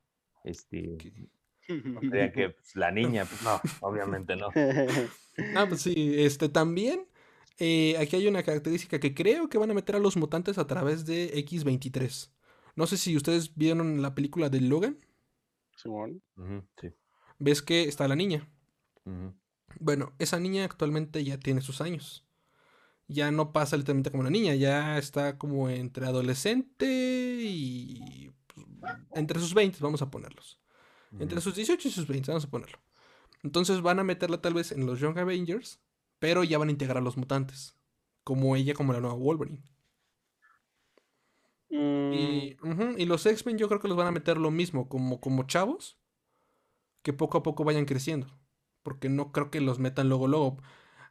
[0.44, 0.96] este.
[1.68, 4.48] Que pues, la niña, pues no, obviamente no.
[5.54, 7.06] Ah, pues sí, este también.
[7.58, 10.66] Eh, aquí hay una característica que creo que van a meter a los mutantes a
[10.66, 12.30] través de X23.
[12.76, 14.96] No sé si ustedes vieron la película de Logan.
[16.80, 16.88] sí.
[17.40, 18.48] Ves que está la niña.
[19.80, 22.27] Bueno, esa niña actualmente ya tiene sus años.
[23.08, 26.86] Ya no pasa literalmente como una niña, ya está como entre adolescente
[27.40, 28.66] y pues,
[29.14, 30.60] entre sus 20, vamos a ponerlos.
[31.18, 32.78] Entre sus 18 y sus 20, vamos a ponerlo.
[33.42, 35.80] Entonces van a meterla tal vez en los Young Avengers,
[36.18, 37.76] pero ya van a integrar a los mutantes.
[38.24, 39.62] Como ella, como la nueva Wolverine.
[41.70, 42.98] Y, mm.
[42.98, 45.98] y, los X-Men yo creo que los van a meter lo mismo, como, como chavos,
[47.02, 48.38] que poco a poco vayan creciendo
[48.88, 50.56] porque no creo que los metan luego, luego.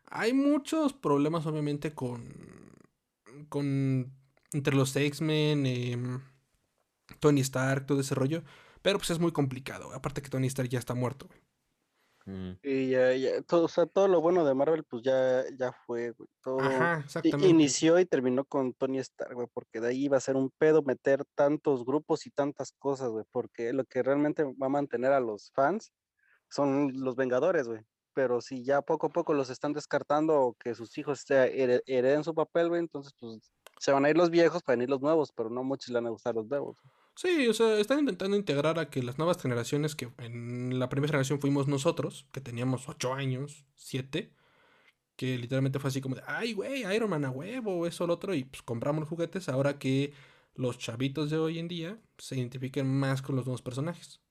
[0.10, 2.34] Hay muchos problemas, obviamente, con.
[3.50, 4.12] con.
[4.54, 6.22] entre los X-Men, em,
[7.20, 8.44] Tony Stark, todo ese rollo.
[8.82, 9.92] Pero pues es muy complicado.
[9.94, 11.28] Aparte que Tony Stark ya está muerto,
[12.26, 12.52] mm.
[12.64, 16.12] Y ya, ya, todo, o sea, todo lo bueno de Marvel, pues ya, ya fue,
[16.12, 16.30] güey.
[16.42, 16.60] Todo
[17.42, 20.84] inició y terminó con Tony Stark, güey, porque de ahí iba a ser un pedo
[20.84, 25.20] meter tantos grupos y tantas cosas, güey, porque lo que realmente va a mantener a
[25.20, 25.92] los fans
[26.50, 27.82] son los Vengadores, güey.
[28.18, 32.34] Pero si ya poco a poco los están descartando o que sus hijos hereden su
[32.34, 35.52] papel, güey, entonces pues se van a ir los viejos para venir los nuevos, pero
[35.52, 36.82] no muchos le van a gustar los nuevos.
[37.16, 41.12] Sí, o sea, están intentando integrar a que las nuevas generaciones, que en la primera
[41.12, 44.34] generación fuimos nosotros, que teníamos ocho años, siete,
[45.16, 48.34] que literalmente fue así como de, ay, güey, Iron Man a huevo, eso, lo otro,
[48.34, 50.12] y pues compramos los juguetes, ahora que
[50.56, 54.22] los chavitos de hoy en día se identifiquen más con los nuevos personajes.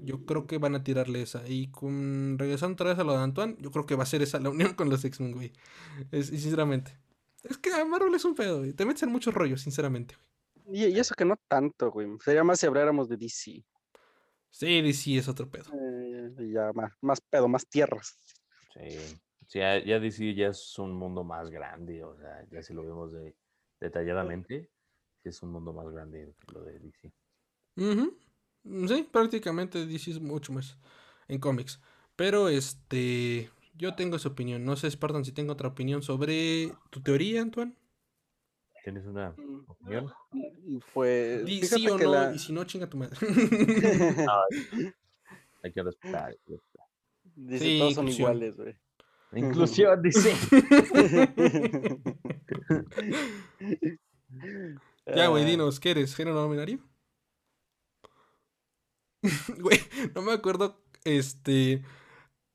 [0.00, 1.46] Yo creo que van a tirarle esa.
[1.46, 4.22] Y con regresando otra vez a lo de Antoine, yo creo que va a ser
[4.22, 5.52] esa la unión con los X-Men, güey.
[6.10, 6.98] Es, sinceramente.
[7.42, 8.72] Es que Marvel es un pedo, güey.
[8.72, 10.34] Te metes en muchos rollos, sinceramente, güey.
[10.66, 12.08] Y, eso que no tanto, güey.
[12.24, 13.64] Sería más si habláramos de DC.
[14.50, 15.64] Sí, DC es otro pedo.
[15.74, 18.18] Eh, ya más, más pedo, más tierras.
[18.72, 18.98] Sí.
[19.46, 23.12] sí ya, DC ya es un mundo más grande, o sea, ya si lo vemos
[23.12, 23.36] de,
[23.80, 24.70] detalladamente,
[25.22, 27.12] es un mundo más grande que lo de DC.
[27.76, 28.23] Uh
[28.64, 30.76] sí, prácticamente DC es mucho más
[31.28, 31.80] en cómics.
[32.16, 34.64] Pero este, yo tengo esa opinión.
[34.64, 37.74] No sé, Spartan, si tengo otra opinión sobre tu teoría, Antoine.
[38.84, 40.12] ¿Tienes una mm, opinión?
[40.92, 41.44] Pues.
[41.68, 43.16] sí o no, y si no, chinga tu madre.
[45.62, 46.36] hay que respetar.
[47.34, 48.76] Dice, todos son iguales, güey.
[49.32, 50.32] Inclusión, dice.
[55.06, 55.46] ya, güey, ah.
[55.46, 56.14] dinos, ¿qué eres?
[56.14, 56.78] ¿Género nominario?
[59.60, 59.80] Güey,
[60.14, 60.80] no me acuerdo.
[61.04, 61.82] Este.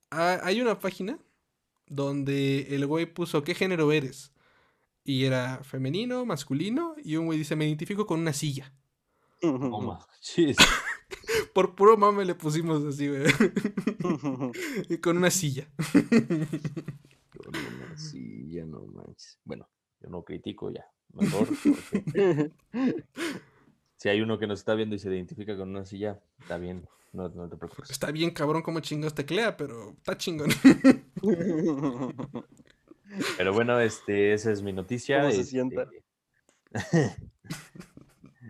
[0.10, 1.20] hay una página
[1.88, 4.32] donde el güey puso qué género eres.
[5.04, 6.96] Y era femenino, masculino.
[7.04, 8.74] Y un güey dice: Me identifico con una silla.
[9.42, 9.98] Oh,
[11.54, 13.24] Por puro mame le pusimos así, güey.
[15.02, 15.68] con una silla.
[15.82, 19.40] con una silla, no manches.
[19.44, 19.68] Bueno,
[20.02, 20.86] yo no critico ya.
[21.14, 21.48] Mejor.
[21.48, 22.54] Porque
[24.00, 26.88] si hay uno que nos está viendo y se identifica con una silla, está bien,
[27.12, 27.90] no, te preocupes.
[27.92, 30.50] Está bien, cabrón, como chingados teclea, pero está chingón.
[33.38, 35.22] Pero bueno, este, esa es mi noticia.
[35.22, 35.90] ¿Cómo se este, sienta?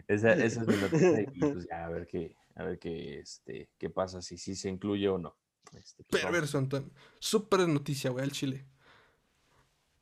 [0.09, 3.89] esa, es mi noticia y pues ya a ver qué, a ver qué, este, qué
[3.89, 5.37] pasa, si sí se incluye o no.
[5.73, 6.91] Este, pues, Perverso, Antonio.
[7.19, 8.65] Súper noticia, güey, al chile.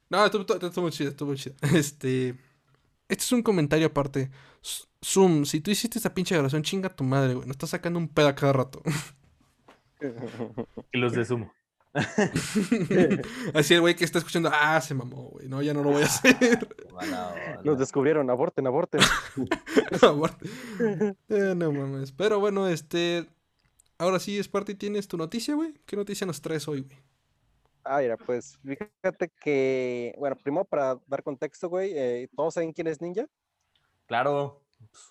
[0.10, 1.56] No, estuvo, estuvo muy chido, estuvo muy chido.
[1.76, 2.36] Este,
[3.10, 4.30] este es un comentario aparte.
[5.04, 7.48] Zoom, si tú hiciste esa pinche grabación, chinga tu madre, güey.
[7.48, 8.82] Nos estás sacando un pedo a cada rato.
[10.92, 11.50] y los de Zoom.
[13.54, 15.48] Así el güey que está escuchando, ah, se mamó, güey.
[15.48, 16.68] No, ya no lo voy a hacer.
[17.64, 19.02] Nos descubrieron, aborten, aborten.
[20.02, 20.50] aborten.
[21.30, 22.12] Eh, no mames.
[22.12, 23.28] Pero bueno, este.
[23.98, 25.74] Ahora sí, Sparty, ¿tienes tu noticia, güey?
[25.88, 27.00] ¿Qué noticia nos traes hoy, güey?
[27.88, 32.88] Ah, mira, pues fíjate que, bueno, primero para dar contexto, güey, eh, ¿todos saben quién
[32.88, 33.26] es Ninja?
[34.06, 34.62] Claro.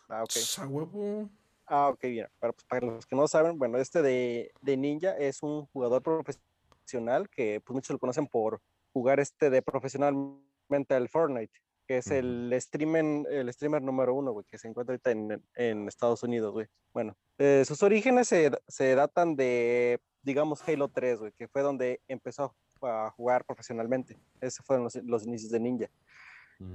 [0.08, 0.30] Ah, ok.
[0.58, 1.30] A huevo.
[1.66, 2.28] Ah, ok, bien.
[2.38, 6.02] Para, pues, para los que no saben, bueno, este de, de, Ninja es un jugador
[6.02, 8.60] profesional que pues muchos lo conocen por
[8.92, 11.52] jugar este de profesionalmente al Fortnite,
[11.86, 15.88] que es el streamer, el streamer número uno, güey, que se encuentra ahorita en, en
[15.88, 16.66] Estados Unidos, güey.
[16.92, 22.00] Bueno, eh, sus orígenes se, se, datan de, digamos, Halo 3, güey, que fue donde
[22.06, 22.54] empezó a
[23.16, 24.18] jugar profesionalmente.
[24.40, 25.90] Esos fueron los, inicios de Ninja.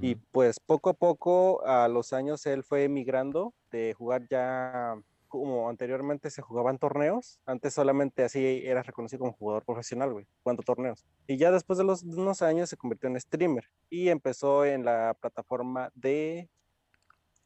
[0.00, 4.96] Y pues poco a poco, a los años, él fue emigrando de jugar ya
[5.32, 10.62] como anteriormente se jugaban torneos, antes solamente así eras reconocido como jugador profesional, güey, jugando
[10.62, 11.06] torneos.
[11.26, 15.16] Y ya después de los unos años se convirtió en streamer y empezó en la
[15.18, 16.50] plataforma de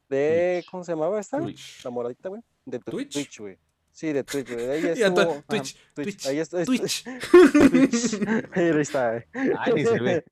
[0.09, 1.39] de ¿cómo se llamaba esta?
[1.39, 1.83] Twitch.
[1.85, 3.57] La moradita, güey, de Twitch, güey.
[3.97, 4.69] Sí, de Twitch, güey.
[4.69, 7.03] Ahí estuvo, Twitch, Twitch, Ahí está, Twitch.
[7.03, 8.19] Twitch.
[8.53, 9.25] Ahí está.
[9.33, 10.23] Ay, ni se ve.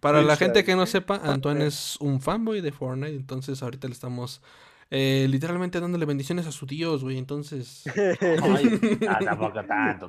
[0.00, 3.94] Para la gente que no sepa, Antoine es un fanboy de Fortnite, entonces ahorita le
[3.94, 4.42] estamos
[4.90, 7.18] eh, literalmente dándole bendiciones a su Dios, güey.
[7.18, 7.84] Entonces.
[7.96, 10.08] Ay, tampoco tanto,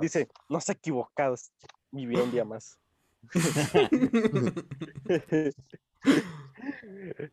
[0.00, 1.52] Dice, no se equivocados.
[1.92, 2.76] Viví un día más.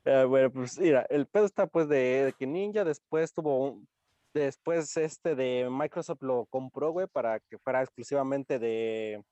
[0.06, 3.88] Ah, bueno, pues mira, el pedo está pues de, que Ninja después tuvo un,
[4.34, 9.24] después este de Microsoft lo compró, güey, para que fuera exclusivamente de,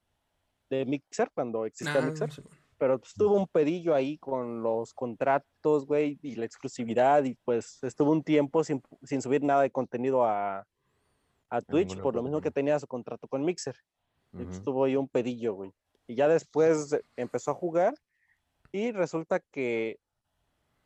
[0.70, 2.30] de Mixer, cuando existía ah, Mixer.
[2.78, 7.82] Pero pues, tuvo un pedillo ahí con los contratos, güey, y la exclusividad, y pues
[7.82, 8.82] estuvo un tiempo sin,
[9.20, 10.64] subir nada de contenido a,
[11.50, 13.76] a Twitch, por lo mismo que tenía su contrato con Mixer.
[14.50, 15.72] Estuvo ahí un pedillo, güey.
[16.06, 17.94] Y ya después empezó a jugar,
[18.70, 19.98] y resulta que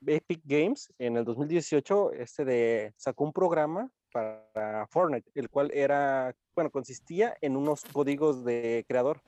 [0.07, 6.35] Epic Games en el 2018 este de, sacó un programa para Fortnite, el cual era,
[6.55, 9.21] bueno, consistía en unos códigos de creador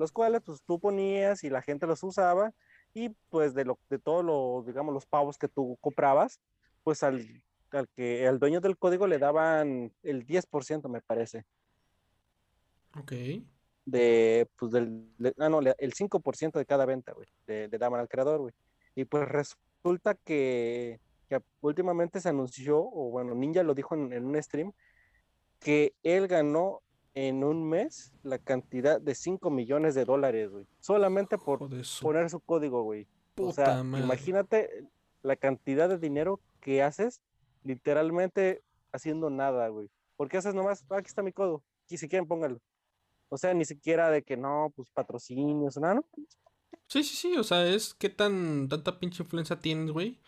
[0.00, 2.52] los cuales pues tú ponías y la gente los usaba
[2.92, 6.40] y pues de lo de todos los digamos los pavos que tú comprabas
[6.82, 11.44] pues al, al que el dueño del código le daban el 10% me parece.
[12.98, 13.12] Ok.
[13.84, 15.06] De pues del
[15.38, 18.54] ah, no el 5% de cada venta güey le, daban al creador güey.
[18.96, 20.98] Y pues resulta que,
[21.30, 24.72] que, últimamente se anunció o bueno Ninja lo dijo en, en un stream
[25.60, 26.82] que él ganó
[27.14, 30.66] en un mes la cantidad de 5 millones de dólares, güey.
[30.80, 31.58] Solamente por
[32.00, 33.06] poner su código, güey.
[33.36, 34.86] o sea, imagínate
[35.22, 37.20] la cantidad de dinero que haces
[37.64, 38.62] literalmente
[38.92, 39.90] haciendo nada, güey.
[40.16, 42.60] Porque haces nomás, ah, aquí está mi código, y si quieren póngalo.
[43.28, 46.04] O sea, ni siquiera de que no, pues patrocinios, nada, ¿no?
[46.86, 50.18] Sí, sí, sí, o sea, es que tan, tanta pinche influencia tienes, güey.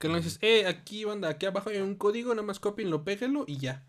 [0.00, 3.44] Que no dices, eh, aquí, banda, aquí abajo hay un código, nada más copienlo, péguenlo
[3.46, 3.86] y ya.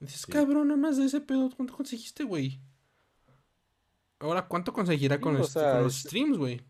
[0.00, 2.60] Dices, cabrón, nada más de ese pedo, ¿cuánto conseguiste, güey?
[4.18, 5.54] Ahora, ¿cuánto conseguirá con, los
[5.94, 6.60] streams, güey?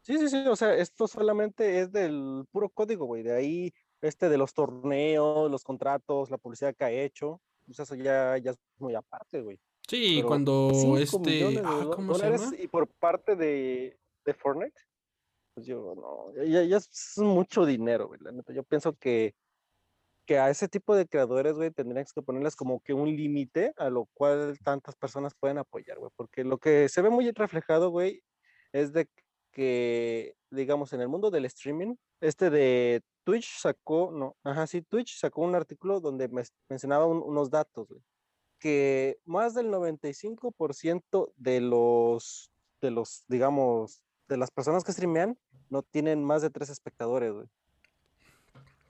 [0.00, 3.24] Sí, sí, sí, o sea, esto solamente es del puro código, güey.
[3.24, 7.94] De ahí, este de los torneos, los contratos, la publicidad que ha hecho, pues eso
[7.94, 9.60] ya, ya es muy aparte, güey.
[9.86, 11.60] Sí, cuando este.
[11.62, 12.52] Ah, ¿cómo se llama?
[12.58, 14.80] Y por parte de, de Fortnite,
[15.60, 18.20] pues yo no, ya, ya es mucho dinero, güey.
[18.22, 19.34] La neta, yo pienso que
[20.26, 23.90] que a ese tipo de creadores, güey, tendrías que ponerles como que un límite a
[23.90, 28.22] lo cual tantas personas pueden apoyar, güey, porque lo que se ve muy reflejado, güey,
[28.72, 29.08] es de
[29.50, 35.18] que, digamos, en el mundo del streaming, este de Twitch sacó, no, ajá, sí, Twitch
[35.18, 38.02] sacó un artículo donde me mencionaba unos datos, güey,
[38.60, 45.36] que más del 95% de los, de los, digamos, de las personas que streamean
[45.68, 47.46] no tienen más de tres espectadores, güey.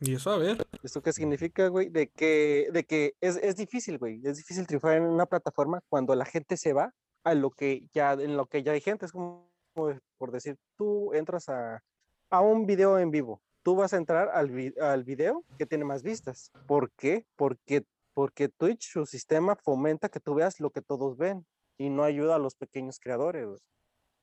[0.00, 0.66] ¿Y eso a ver?
[0.82, 1.88] ¿Esto qué significa, güey?
[1.88, 4.20] De que, de que es, es difícil, güey.
[4.24, 8.12] Es difícil triunfar en una plataforma cuando la gente se va a lo que ya,
[8.12, 9.06] en lo que ya hay gente.
[9.06, 11.82] Es como, por decir, tú entras a,
[12.30, 13.42] a un video en vivo.
[13.62, 16.50] Tú vas a entrar al, al video que tiene más vistas.
[16.66, 17.26] ¿Por qué?
[17.36, 22.04] Porque, porque Twitch, su sistema, fomenta que tú veas lo que todos ven y no
[22.04, 23.60] ayuda a los pequeños creadores, güey.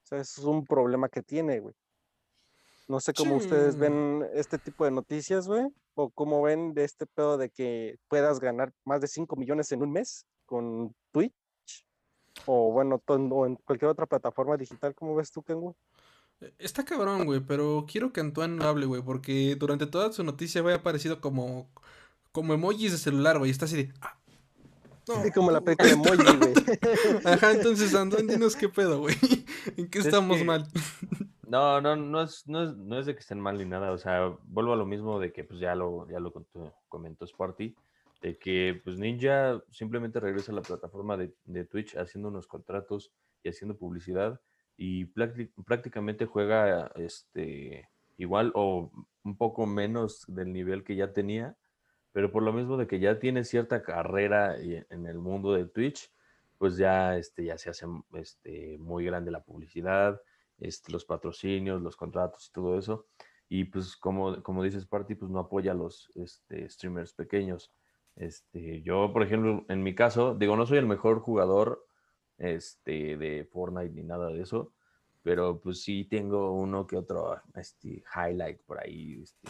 [0.07, 1.75] O sea, eso es un problema que tiene, güey.
[2.87, 7.05] No sé cómo ustedes ven este tipo de noticias, güey, o cómo ven de este
[7.05, 11.33] pedo de que puedas ganar más de 5 millones en un mes con Twitch,
[12.45, 15.75] o bueno, o en cualquier otra plataforma digital, ¿cómo ves tú, Kenwo?
[16.39, 20.61] E, está cabrón, güey, pero quiero que Antoine hable, güey, porque durante toda su noticia,
[20.61, 21.69] güey, ha aparecido como,
[22.31, 23.93] como emojis de celular, güey, está así de...
[23.99, 24.16] Ah,
[25.23, 26.53] sí, como la película de emoji, güey.
[27.25, 29.15] Ajá, entonces, Antoine, dinos qué pedo, güey.
[29.77, 30.67] ¿En qué estamos mal?
[31.47, 33.91] No, no, no es, no, es, no es de que estén mal ni nada.
[33.91, 36.33] O sea, vuelvo a lo mismo de que pues ya lo, ya lo
[36.89, 37.75] comentó Sporty,
[38.21, 43.11] de que pues Ninja simplemente regresa a la plataforma de, de Twitch haciendo unos contratos
[43.43, 44.41] y haciendo publicidad
[44.77, 48.91] y prácticamente juega este igual o
[49.23, 51.57] un poco menos del nivel que ya tenía,
[52.11, 56.11] pero por lo mismo de que ya tiene cierta carrera en el mundo de Twitch,
[56.57, 60.19] pues ya, este, ya se hace este, muy grande la publicidad,
[60.59, 63.07] este, los patrocinios, los contratos y todo eso.
[63.49, 67.71] Y pues como, como dices, Party, pues no apoya a los este, streamers pequeños.
[68.15, 71.85] Este, yo, por ejemplo, en mi caso, digo, no soy el mejor jugador
[72.37, 74.73] este, de Fortnite ni nada de eso,
[75.21, 79.47] pero pues sí tengo uno que otro este, highlight por ahí, este,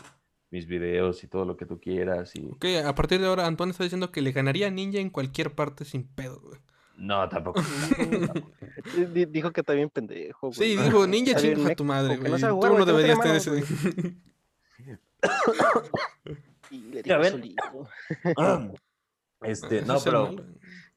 [0.50, 2.36] mis videos y todo lo que tú quieras.
[2.36, 2.46] Y...
[2.46, 5.54] Ok, a partir de ahora Antoine está diciendo que le ganaría a Ninja en cualquier
[5.54, 6.60] parte sin pedo, güey.
[6.98, 7.62] No, tampoco.
[9.30, 10.52] dijo que está bien pendejo.
[10.52, 10.76] Güey.
[10.76, 12.42] Sí, dijo, Ninja chinga a tu madre, güey.
[12.42, 13.52] No Tú no deberías tener ese...
[16.72, 17.88] y le dijo
[19.42, 20.36] Este, no, pero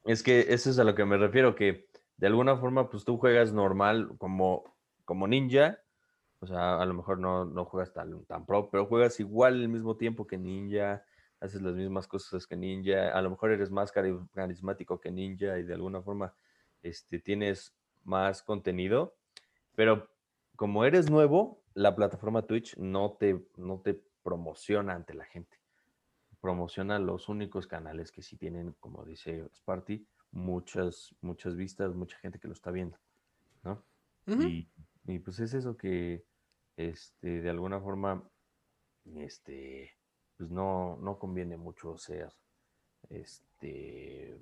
[0.05, 1.87] es que eso es a lo que me refiero, que
[2.17, 4.75] de alguna forma, pues tú juegas normal como,
[5.05, 5.79] como ninja,
[6.41, 9.69] o sea, a lo mejor no, no juegas tan, tan pro, pero juegas igual al
[9.69, 11.05] mismo tiempo que ninja,
[11.39, 15.63] haces las mismas cosas que ninja, a lo mejor eres más carismático que ninja y
[15.63, 16.33] de alguna forma
[16.83, 17.73] este, tienes
[18.03, 19.15] más contenido,
[19.75, 20.09] pero
[20.55, 25.61] como eres nuevo, la plataforma Twitch no te, no te promociona ante la gente
[26.41, 32.39] promociona los únicos canales que sí tienen, como dice Sparty, muchas, muchas vistas, mucha gente
[32.39, 32.97] que lo está viendo,
[33.63, 33.81] ¿no?
[34.27, 36.25] y, pues es eso que,
[36.77, 38.23] este, de alguna forma,
[39.15, 39.91] este,
[40.37, 42.31] pues no, no conviene mucho ser,
[43.09, 44.37] este,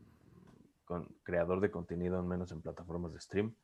[0.86, 3.56] con, creador de contenido, al menos en plataformas de stream,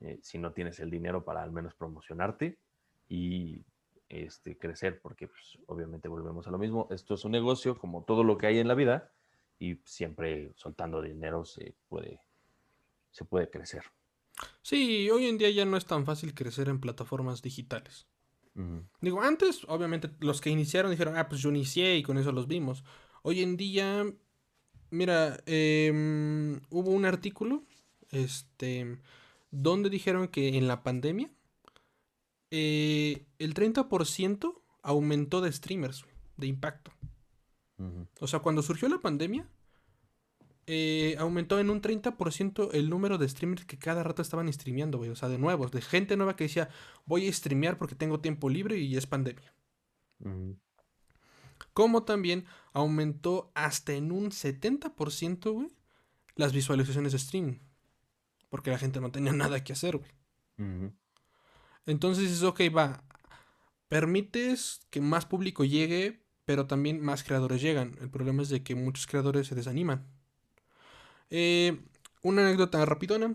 [0.00, 2.58] eh, si no tienes el dinero para al menos promocionarte
[3.08, 3.64] y
[4.08, 6.88] este, crecer, porque pues, obviamente volvemos a lo mismo.
[6.90, 9.12] Esto es un negocio como todo lo que hay en la vida
[9.58, 12.20] y siempre soltando dinero se puede,
[13.10, 13.84] se puede crecer.
[14.62, 18.06] Sí, hoy en día ya no es tan fácil crecer en plataformas digitales.
[19.00, 22.46] Digo, antes, obviamente, los que iniciaron dijeron, ah, pues yo inicié y con eso los
[22.46, 22.84] vimos.
[23.22, 24.04] Hoy en día,
[24.90, 27.64] mira, em, hubo un artículo,
[28.10, 28.98] este,
[29.50, 31.30] donde dijeron que en la pandemia
[32.50, 36.04] eh, el 30% aumentó de streamers,
[36.36, 36.92] de impacto.
[38.20, 39.48] O sea, cuando surgió la pandemia,
[40.72, 45.10] eh, aumentó en un 30% el número de streamers que cada rato estaban streameando, güey.
[45.10, 46.68] O sea, de nuevos, de gente nueva que decía,
[47.06, 49.52] voy a streamear porque tengo tiempo libre y es pandemia.
[51.72, 55.72] Como también aumentó hasta en un 70%, güey,
[56.36, 57.58] las visualizaciones de streaming.
[58.48, 60.12] Porque la gente no tenía nada que hacer, güey.
[61.84, 63.02] Entonces dices, ok, va,
[63.88, 67.96] permites que más público llegue, pero también más creadores llegan.
[68.00, 70.19] El problema es de que muchos creadores se desaniman.
[71.30, 71.80] Eh,
[72.22, 73.34] una anécdota rapidona.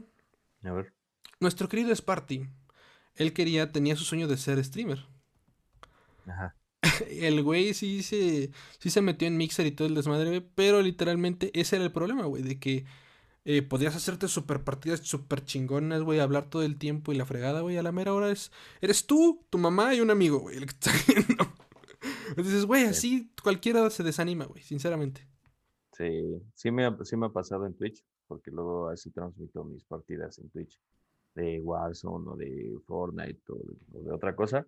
[0.64, 0.94] A ver.
[1.40, 2.48] Nuestro querido Sparty,
[3.16, 5.06] él quería, tenía su sueño de ser streamer.
[6.28, 6.56] Ajá.
[7.10, 11.52] El güey sí se, sí se metió en Mixer y todo el desmadre, pero literalmente
[11.60, 12.86] ese era el problema, güey, de que
[13.46, 17.62] eh, podías hacerte super partidas super chingonas, güey, hablar todo el tiempo y la fregada,
[17.62, 20.66] güey, a la mera hora es, eres tú, tu mamá y un amigo, güey, el
[20.66, 21.54] que está viendo.
[22.30, 25.28] Entonces, güey, así cualquiera se desanima, güey, sinceramente.
[25.98, 29.86] Sí, sí me, ha, sí me ha pasado en Twitch, porque luego así transmito mis
[29.86, 30.78] partidas en Twitch
[31.36, 34.68] de Warzone o de Fortnite o de, otra cosa.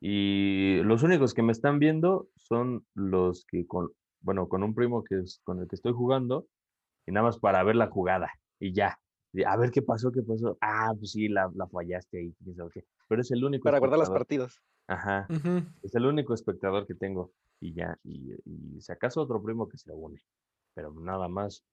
[0.00, 3.90] Y los únicos que me están viendo son los que con,
[4.20, 6.46] bueno, con un primo que es con el que estoy jugando,
[7.06, 8.30] y nada más para ver la jugada
[8.60, 8.98] y ya.
[9.46, 10.56] A ver qué pasó, qué pasó.
[10.60, 12.34] Ah, pues sí, la, la fallaste ahí.
[13.08, 13.64] Pero es el único.
[13.64, 14.60] Para guardar las partidas.
[14.86, 15.26] Ajá.
[15.82, 17.32] Es el único espectador que tengo.
[17.60, 17.98] Y ya.
[18.02, 20.22] Y, y, si acaso otro primo que se une.
[20.74, 21.64] Pero nada más.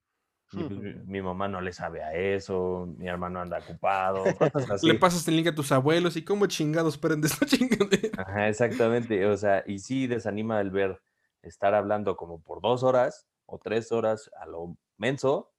[0.51, 0.69] Pues,
[1.07, 2.87] mi, mamá no le sabe a eso.
[2.97, 4.23] Mi hermano anda ocupado.
[4.83, 8.21] Le pasas el link a tus abuelos y cómo chingados prende esta chingadera.
[8.21, 9.25] Ajá, exactamente.
[9.25, 11.01] O sea, y sí desanima el ver
[11.41, 15.51] estar hablando como por dos horas o tres horas a lo menso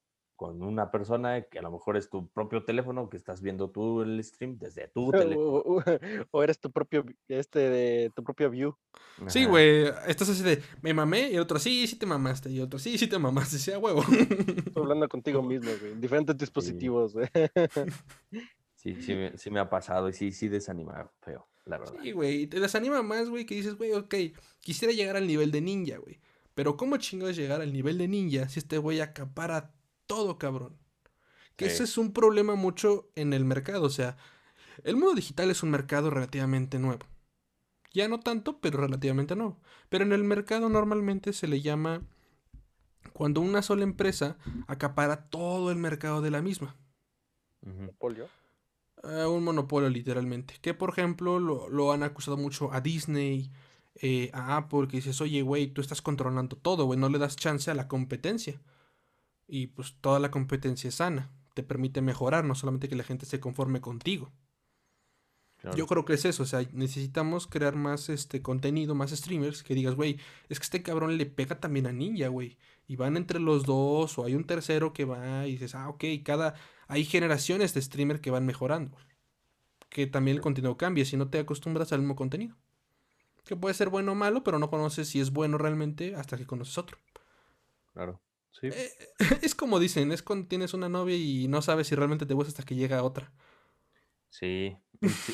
[0.43, 4.03] con una persona que a lo mejor es tu propio teléfono, que estás viendo tú
[4.03, 5.63] el stream desde tu teléfono.
[6.33, 8.77] O, eres tu propio, este, de tu propio view.
[9.29, 12.81] Sí, güey, estás así de, me mamé, y otro, sí, sí te mamaste, y otro,
[12.81, 14.03] sí, sí te mamaste, sea huevo.
[14.03, 17.29] Estoy hablando contigo mismo, güey, diferentes dispositivos, güey.
[18.75, 21.95] Sí, sí, sí me ha pasado y sí, sí desanima feo, la verdad.
[22.03, 24.15] Sí, güey, te desanima más, güey, que dices, güey, ok,
[24.59, 26.19] quisiera llegar al nivel de ninja, güey.
[26.55, 29.73] Pero ¿cómo chingados llegar al nivel de ninja si este güey acapara
[30.07, 30.79] todo, cabrón?
[31.57, 33.85] Que ese es un problema mucho en el mercado.
[33.85, 34.17] O sea,
[34.85, 37.07] el mundo digital es un mercado relativamente nuevo.
[37.93, 39.61] Ya no tanto, pero relativamente nuevo.
[39.89, 42.03] Pero en el mercado normalmente se le llama
[43.13, 46.77] cuando una sola empresa acapara todo el mercado de la misma.
[47.61, 48.29] ¿Monopolio?
[49.03, 50.55] Eh, un monopolio, literalmente.
[50.63, 53.53] Que por ejemplo lo, lo han acusado mucho a Disney,
[53.97, 57.37] eh, a Apple que dices, oye, güey, tú estás controlando todo, güey, no le das
[57.37, 58.61] chance a la competencia.
[59.47, 63.27] Y pues toda la competencia es sana, te permite mejorar, no solamente que la gente
[63.27, 64.33] se conforme contigo.
[65.77, 69.75] Yo creo que es eso, o sea, necesitamos crear más este contenido, más streamers que
[69.75, 70.19] digas, güey,
[70.49, 72.59] es que este cabrón le pega también a Ninja, güey.
[72.89, 76.05] Y van entre los dos, o hay un tercero que va y dices, ah, ok,
[76.25, 76.55] cada.
[76.89, 78.97] Hay generaciones de streamer que van mejorando.
[79.89, 82.57] Que también el contenido cambia si no te acostumbras al mismo contenido.
[83.45, 86.47] Que puede ser bueno o malo, pero no conoces si es bueno realmente hasta que
[86.47, 86.99] conoces otro.
[87.93, 88.21] Claro.
[88.53, 88.69] Sí.
[88.69, 88.91] Eh,
[89.43, 92.51] es como dicen, es cuando tienes una novia y no sabes si realmente te gusta
[92.51, 93.33] hasta que llega otra.
[94.31, 94.77] Sí,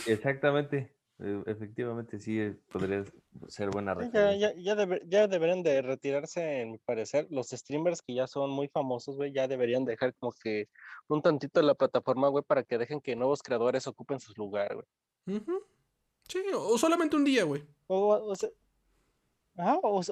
[0.06, 0.94] exactamente.
[1.20, 3.04] E, efectivamente, sí, eh, podría
[3.48, 7.26] ser buena ya, ya, ya, deberían de retirarse, en mi parecer.
[7.30, 10.68] Los streamers que ya son muy famosos, güey, ya deberían dejar como que
[11.08, 14.86] un tantito la plataforma, güey, para que dejen que nuevos creadores ocupen sus lugares, güey.
[16.28, 17.64] Sí, o solamente un día, güey.
[17.88, 18.34] O,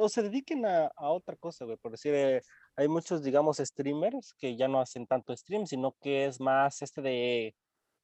[0.09, 1.77] se, dediquen a, otra cosa, güey.
[1.77, 2.43] Por decir, eh,
[2.77, 7.03] hay muchos, digamos, streamers que ya no hacen tanto stream, sino que es más este
[7.03, 7.55] de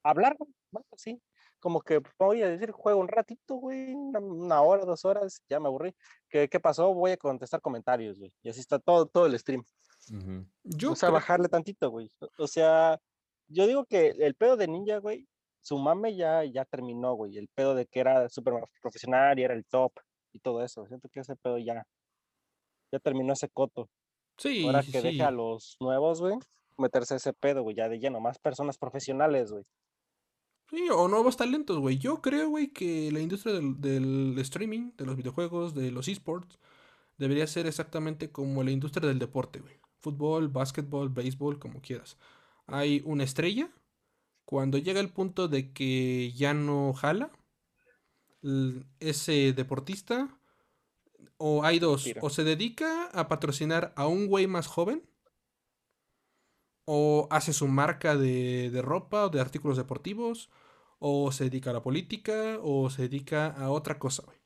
[0.02, 0.50] hablar, güey,
[0.96, 1.20] sí
[1.62, 5.68] como que voy a decir, juego un ratito, güey, una, hora, dos horas, ya me
[5.68, 5.94] aburrí.
[6.28, 6.92] ¿Qué, ¿Qué, pasó?
[6.92, 8.34] Voy a contestar comentarios, güey.
[8.42, 9.64] Y así está todo, todo el stream.
[10.90, 12.10] o sea, bajarle tantito, güey.
[12.36, 12.98] O sea,
[13.46, 15.28] yo digo que el pedo de Ninja, güey,
[15.60, 17.38] su mame ya, ya terminó, güey.
[17.38, 19.92] El pedo de que era súper profesional y era el top
[20.32, 20.84] y todo eso.
[20.88, 21.86] Siento que ese pedo ya,
[22.90, 23.88] ya terminó ese coto.
[24.42, 24.66] Sí.
[24.66, 26.34] Ahora que deje a los nuevos, güey,
[26.76, 28.18] meterse ese pedo, güey, ya de lleno.
[28.18, 29.64] Más personas profesionales, güey.
[30.68, 31.98] Sí, o nuevos talentos, güey.
[31.98, 36.58] Yo creo, güey, que la industria del, streaming, de los videojuegos, de los esports,
[37.18, 39.78] debería ser exactamente como la industria del deporte, güey.
[40.00, 42.16] Fútbol, básquetbol, béisbol, como quieras.
[42.66, 43.70] Hay una estrella.
[44.44, 47.30] Cuando llega el punto de que ya no jala,
[48.98, 50.36] ese deportista,
[51.44, 55.02] o hay dos, o se dedica a patrocinar a un güey más joven,
[56.84, 60.50] o hace su marca de, de ropa o de artículos deportivos,
[61.00, 64.38] o se dedica a la política, o se dedica a otra cosa, güey.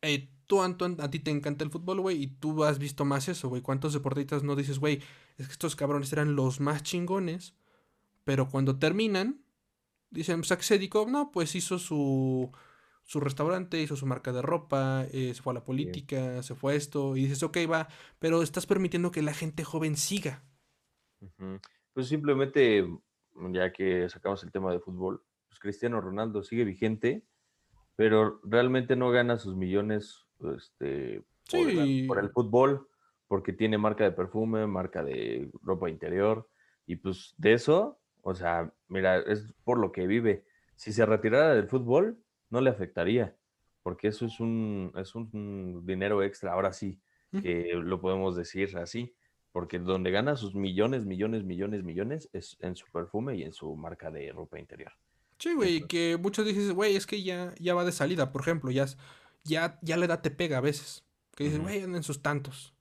[0.00, 3.28] Eh, tú, Antoine, a ti te encanta el fútbol, güey, y tú has visto más
[3.28, 3.60] eso, güey.
[3.60, 5.02] ¿Cuántos deportistas no dices, güey,
[5.36, 7.54] es que estos cabrones eran los más chingones,
[8.24, 9.44] pero cuando terminan,
[10.08, 11.04] dicen, pues, ¿a qué se dedicó?
[11.06, 12.50] No, pues hizo su,
[13.06, 16.72] su restaurante, hizo su marca de ropa, eh, se fue a la política, se fue
[16.72, 17.88] a esto, y dices, ok, va,
[18.18, 20.42] pero estás permitiendo que la gente joven siga.
[21.92, 22.84] Pues simplemente
[23.52, 27.22] ya que sacamos el tema de fútbol, pues Cristiano Ronaldo sigue vigente,
[27.94, 30.26] pero realmente no gana sus millones
[30.56, 31.22] este,
[32.08, 32.88] por, el fútbol,
[33.28, 36.48] porque tiene marca de perfume, marca de ropa interior,
[36.86, 40.44] y pues de eso, o sea, mira, es por lo que vive.
[40.74, 42.18] Si se retirara del fútbol,
[42.56, 43.36] no le afectaría,
[43.82, 47.00] porque eso es un, es un dinero extra, ahora sí,
[47.42, 49.14] que lo podemos decir así
[49.56, 53.74] porque donde gana sus millones, millones, millones, millones es en su perfume y en su
[53.74, 54.92] marca de ropa interior.
[55.38, 58.70] Sí, güey, que muchos dicen, güey, es que ya, ya va de salida, por ejemplo,
[58.70, 58.84] ya,
[59.44, 61.06] ya, ya la edad te pega a veces.
[61.34, 62.74] Que dices, güey, en sus tantos.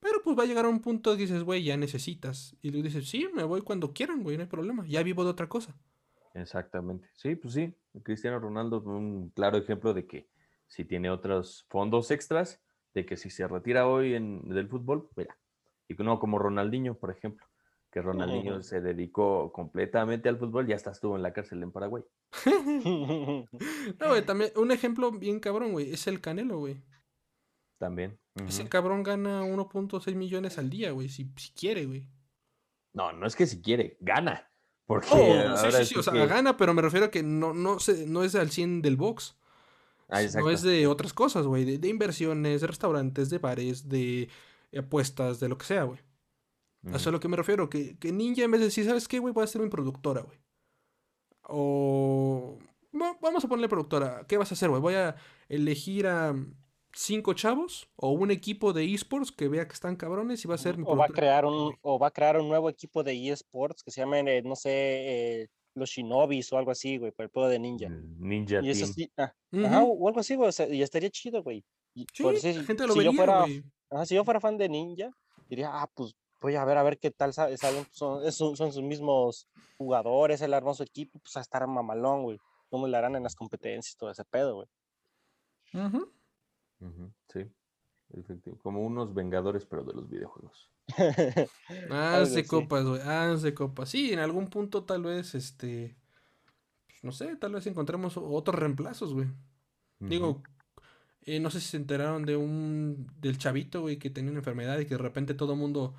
[0.00, 2.56] Pero pues va a llegar a un punto que dices, güey, ya necesitas.
[2.62, 4.86] Y le dices, sí, me voy cuando quieran, güey, no hay problema.
[4.86, 5.76] Ya vivo de otra cosa.
[6.32, 7.06] Exactamente.
[7.12, 7.74] Sí, pues sí.
[8.02, 10.28] Cristiano Ronaldo es un claro ejemplo de que
[10.66, 12.62] si tiene otros fondos extras,
[12.94, 15.36] de que si se retira hoy en, del fútbol, mira,
[15.88, 17.46] y no como Ronaldinho, por ejemplo,
[17.90, 22.02] que Ronaldinho se dedicó completamente al fútbol y hasta estuvo en la cárcel en Paraguay.
[24.00, 26.82] no, güey, también un ejemplo bien cabrón, güey, es el Canelo, güey.
[27.78, 28.18] También.
[28.46, 32.08] Ese cabrón gana 1.6 millones al día, güey, si, quiere, güey.
[32.92, 34.50] No, no es que si quiere, gana.
[34.86, 37.78] Porque oh, sí, sí, sí, o sea, gana, pero me refiero a que no, no,
[37.78, 39.36] se, no es al 100 del box.
[40.10, 44.28] Ah, no es de otras cosas, güey, de, de, inversiones, de restaurantes, de bares, de
[44.76, 46.00] apuestas, de lo que sea, güey.
[46.86, 49.08] Eso es a lo que me refiero, que, que Ninja en vez de decir, ¿sabes
[49.08, 49.32] qué, güey?
[49.32, 50.38] Voy a ser mi productora, güey.
[51.44, 52.58] O...
[52.92, 54.26] vamos a ponerle productora.
[54.28, 54.82] ¿Qué vas a hacer, güey?
[54.82, 55.16] Voy a
[55.48, 56.34] elegir a
[56.94, 60.58] cinco chavos o un equipo de esports que vea que están cabrones y va a
[60.58, 63.30] ser mi o va a crear un O va a crear un nuevo equipo de
[63.30, 67.26] esports que se llamen, eh, no sé, eh, los Shinobis o algo así, güey, para
[67.26, 67.88] el juego de Ninja.
[67.88, 71.64] Ninja y eso sí, ah, ajá, o algo así, güey, y estaría chido, güey.
[72.12, 75.10] Sí, la gente lo si vería, yo fuera, si yo fuera fan de Ninja,
[75.48, 77.56] diría, ah, pues voy a ver a ver qué tal saben,
[77.90, 82.38] son, son, sus mismos jugadores, el hermoso equipo, pues a estar mamalón, güey.
[82.68, 84.68] ¿Cómo le harán en las competencias, todo ese pedo, güey?
[87.32, 87.40] Sí,
[88.12, 88.58] efectivo.
[88.58, 90.70] Como unos vengadores, pero de los videojuegos.
[91.90, 93.00] Háganse copas, güey.
[93.00, 93.88] Háganse copas.
[93.88, 95.96] Sí, en algún punto tal vez, este.
[96.86, 99.28] Pues, no sé, tal vez encontremos otros reemplazos, güey.
[100.00, 100.42] Digo,
[101.22, 103.10] eh, no sé si se enteraron de un.
[103.20, 105.94] del chavito, güey, que tenía una enfermedad y que de repente todo el mundo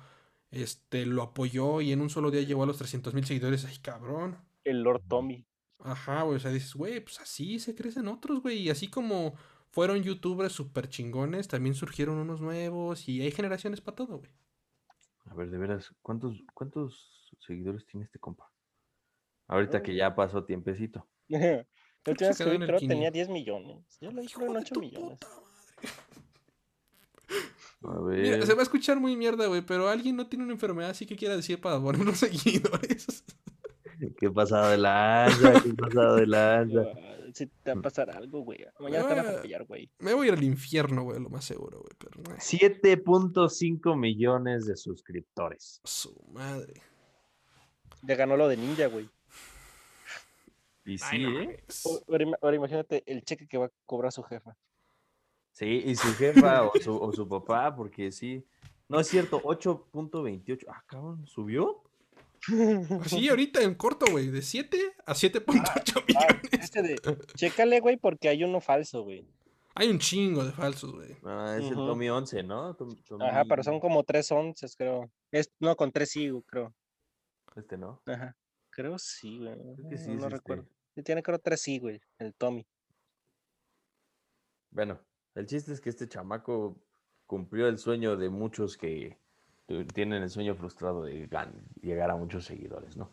[0.50, 3.64] este, lo apoyó y en un solo día llegó a los 300 mil seguidores.
[3.64, 4.38] Ay, cabrón.
[4.62, 5.44] El Lord Tommy.
[5.80, 6.36] Ajá, güey.
[6.36, 8.58] O sea, dices, güey, pues así se crecen otros, güey.
[8.58, 9.34] Y así como
[9.76, 14.30] fueron youtubers súper chingones, también surgieron unos nuevos y hay generaciones para todo, güey.
[15.26, 18.50] A ver, de veras, ¿cuántos, ¿cuántos seguidores tiene este compa?
[19.46, 21.06] Ahorita que ya pasó tiempecito.
[21.28, 21.66] La
[22.06, 23.98] última vez que vi, creo, tenía 10 millones.
[24.00, 25.18] Yo lo dije en 8 millones.
[27.82, 28.22] A ver.
[28.22, 31.04] Mira, se va a escuchar muy mierda, güey, pero alguien no tiene una enfermedad así
[31.04, 33.24] que quiera decir para poner unos seguidores.
[34.18, 35.62] ¿Qué pasado de lanza?
[35.62, 36.84] ¿Qué pasado de lanza?
[37.32, 38.64] Si te va a pasar algo, güey.
[38.80, 39.90] Mañana te van a atropellar, güey.
[39.98, 41.92] Me voy a ir al infierno, güey, lo más seguro, güey.
[41.98, 42.22] Pero...
[42.36, 45.80] 7.5 millones de suscriptores.
[45.84, 46.80] Su madre.
[48.02, 49.08] Ya ganó lo de Ninja, güey.
[50.84, 51.64] Y sí, ¿eh?
[52.40, 54.56] Ahora, imagínate el cheque que va a cobrar su jefa.
[55.50, 58.46] Sí, y su jefa o, su, o su papá, porque sí.
[58.88, 60.66] No es cierto, 8.28.
[60.68, 61.82] Ah, cabrón, ¿subió?
[63.06, 66.50] Sí, ahorita en corto, güey, de 7 a 7.8 ah, ah, millones.
[66.52, 66.96] este de,
[67.34, 69.26] chécale, güey, porque hay uno falso, güey.
[69.74, 71.16] Hay un chingo de falsos, güey.
[71.24, 72.76] Ah, es el Tommy 11, ¿no?
[73.20, 75.10] Ajá, pero son como 3 onces, creo.
[75.30, 76.74] Es, no, con 3 sí, creo.
[77.54, 78.02] Este no.
[78.06, 78.36] Ajá.
[78.70, 79.54] Creo sí, güey.
[79.54, 80.66] Creo que sí, no, recuerdo.
[81.04, 82.66] tiene creo 3 sí, güey, el Tommy.
[84.70, 85.00] Bueno,
[85.34, 86.82] el chiste es que este chamaco
[87.26, 89.18] cumplió el sueño de muchos que
[89.92, 91.28] tienen el sueño frustrado de
[91.82, 93.10] llegar a muchos seguidores, ¿no?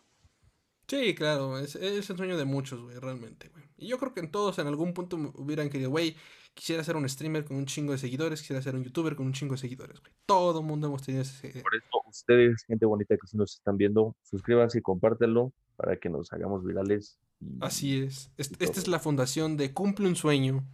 [0.86, 3.64] Sí, claro, es, es el sueño de muchos, güey, realmente, güey.
[3.78, 6.14] Y yo creo que en todos en algún punto hubieran querido, güey,
[6.52, 9.32] quisiera ser un streamer con un chingo de seguidores, quisiera ser un youtuber con un
[9.32, 10.12] chingo de seguidores, güey.
[10.26, 11.48] Todo el mundo hemos tenido ese...
[11.62, 16.32] Por eso, ustedes, gente bonita que nos están viendo, suscríbanse y compártelo para que nos
[16.32, 17.18] hagamos virales.
[17.60, 18.30] Así es.
[18.36, 20.64] esta es la fundación de Cumple un Sueño,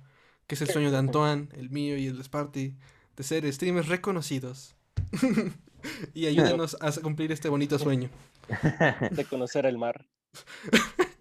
[0.46, 2.76] que es el sueño de Antoine, el mío y el de Sparty,
[3.16, 4.74] de ser streamers reconocidos.
[6.14, 8.10] y ayúdenos a cumplir este bonito sueño.
[9.10, 10.06] De conocer el mar.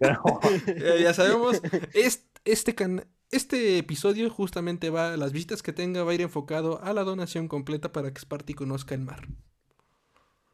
[1.00, 1.60] ya sabemos,
[1.94, 2.76] este, este,
[3.30, 7.48] este episodio justamente va, las visitas que tenga va a ir enfocado a la donación
[7.48, 9.26] completa para que Sparty conozca el mar.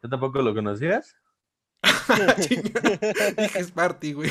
[0.00, 1.16] ¿Tú tampoco lo conocías?
[2.48, 4.30] Dije Sparty, güey.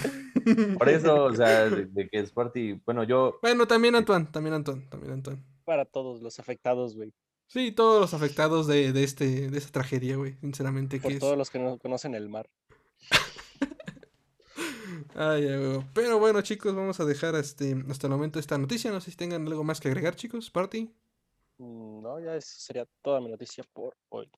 [0.77, 3.39] Por eso, o sea, de, que Sparty, bueno, yo...
[3.41, 5.41] Bueno, también Antoine, también Antoine, también Antoine.
[5.63, 7.13] Para todos los afectados, güey.
[7.47, 10.99] Sí, todos los afectados de, de, este, de esta tragedia, güey, sinceramente.
[10.99, 12.49] Por todos los que no conocen el mar.
[15.15, 15.85] Ay, güey.
[15.93, 18.91] Pero bueno, chicos, vamos a dejar este, hasta el momento esta noticia.
[18.91, 20.49] No sé si tengan algo más que agregar, chicos.
[20.49, 20.91] Party.
[21.57, 24.29] Mm, no, ya esa sería toda mi noticia por hoy.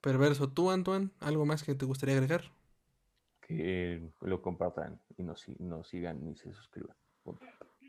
[0.00, 2.52] Perverso, tú, Antoine, ¿algo más que te gustaría agregar?
[3.40, 5.46] Que lo compartan y nos,
[5.88, 6.96] sigan y se suscriban.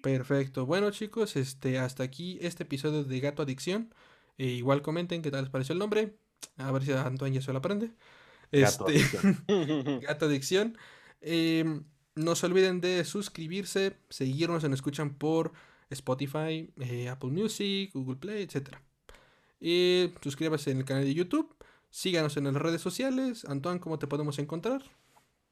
[0.03, 0.65] Perfecto.
[0.65, 3.93] Bueno, chicos, este, hasta aquí este episodio de Gato Adicción.
[4.37, 6.17] E igual comenten qué tal les pareció el nombre.
[6.57, 7.91] A ver si Antoine ya se lo aprende.
[8.51, 9.99] Gato este, Adicción.
[10.01, 10.77] Gato Adicción.
[11.21, 11.83] Em,
[12.15, 15.53] no se olviden de suscribirse, seguirnos en Escuchan por
[15.89, 18.75] Spotify, eh, Apple Music, Google Play, etc.
[19.59, 21.55] Y suscríbase en el canal de YouTube.
[21.89, 23.45] Síganos en las redes sociales.
[23.45, 24.83] Antoine, ¿cómo te podemos encontrar?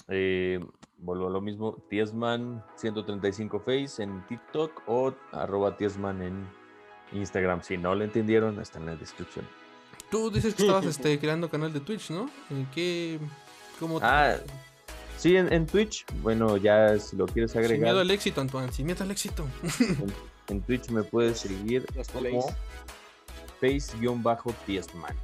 [0.07, 0.59] Eh,
[0.97, 6.47] vuelvo a lo mismo, Tiesman135 Face en TikTok o arroba Tiesman en
[7.12, 7.62] Instagram.
[7.62, 9.47] Si no lo entendieron, está en la descripción.
[10.10, 12.30] Tú dices que estabas este, creando canal de Twitch, ¿no?
[12.49, 13.20] ¿En qué?
[13.80, 14.36] ¿Cómo ah,
[15.18, 16.06] sí, en, Twitch.
[16.22, 17.76] Bueno, ya si lo quieres agregar.
[17.76, 18.72] Sin miedo al éxito, Antoine.
[18.72, 19.45] Sin miedo al éxito.
[20.47, 22.47] en, Twitch me puedes seguir como
[23.60, 25.16] face-tiesman.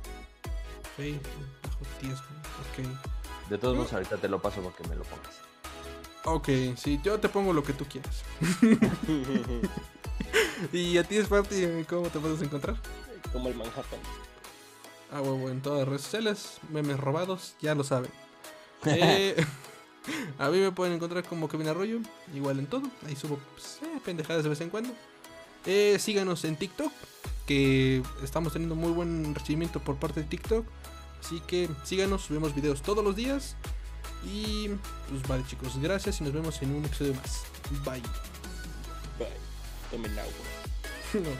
[0.97, 3.49] Face-tiesman, ok.
[3.49, 5.39] De todos modos, ahorita te lo paso para que me lo pongas.
[6.23, 8.23] Ok, sí, yo te pongo lo que tú quieras.
[10.73, 12.75] ¿Y a ti, Sparty, cómo te puedes encontrar?
[13.31, 13.99] Como el Manhattan.
[15.11, 18.11] Ah, bueno, en todas las redes sociales, memes robados, ya lo saben.
[18.83, 19.35] Eh,
[20.39, 21.99] a mí me pueden encontrar como Kevin Arroyo,
[22.33, 22.89] igual en todo.
[23.05, 24.91] Ahí subo pues, eh, pendejadas de vez en cuando.
[25.67, 26.91] Eh, síganos en TikTok,
[27.45, 30.65] que estamos teniendo muy buen recibimiento por parte de TikTok.
[31.23, 33.55] Así que síganos, subimos videos todos los días.
[34.25, 34.69] Y
[35.09, 37.43] pues vale chicos, gracias y nos vemos en un episodio más.
[37.85, 38.01] Bye.
[39.91, 41.39] dominar o mundo.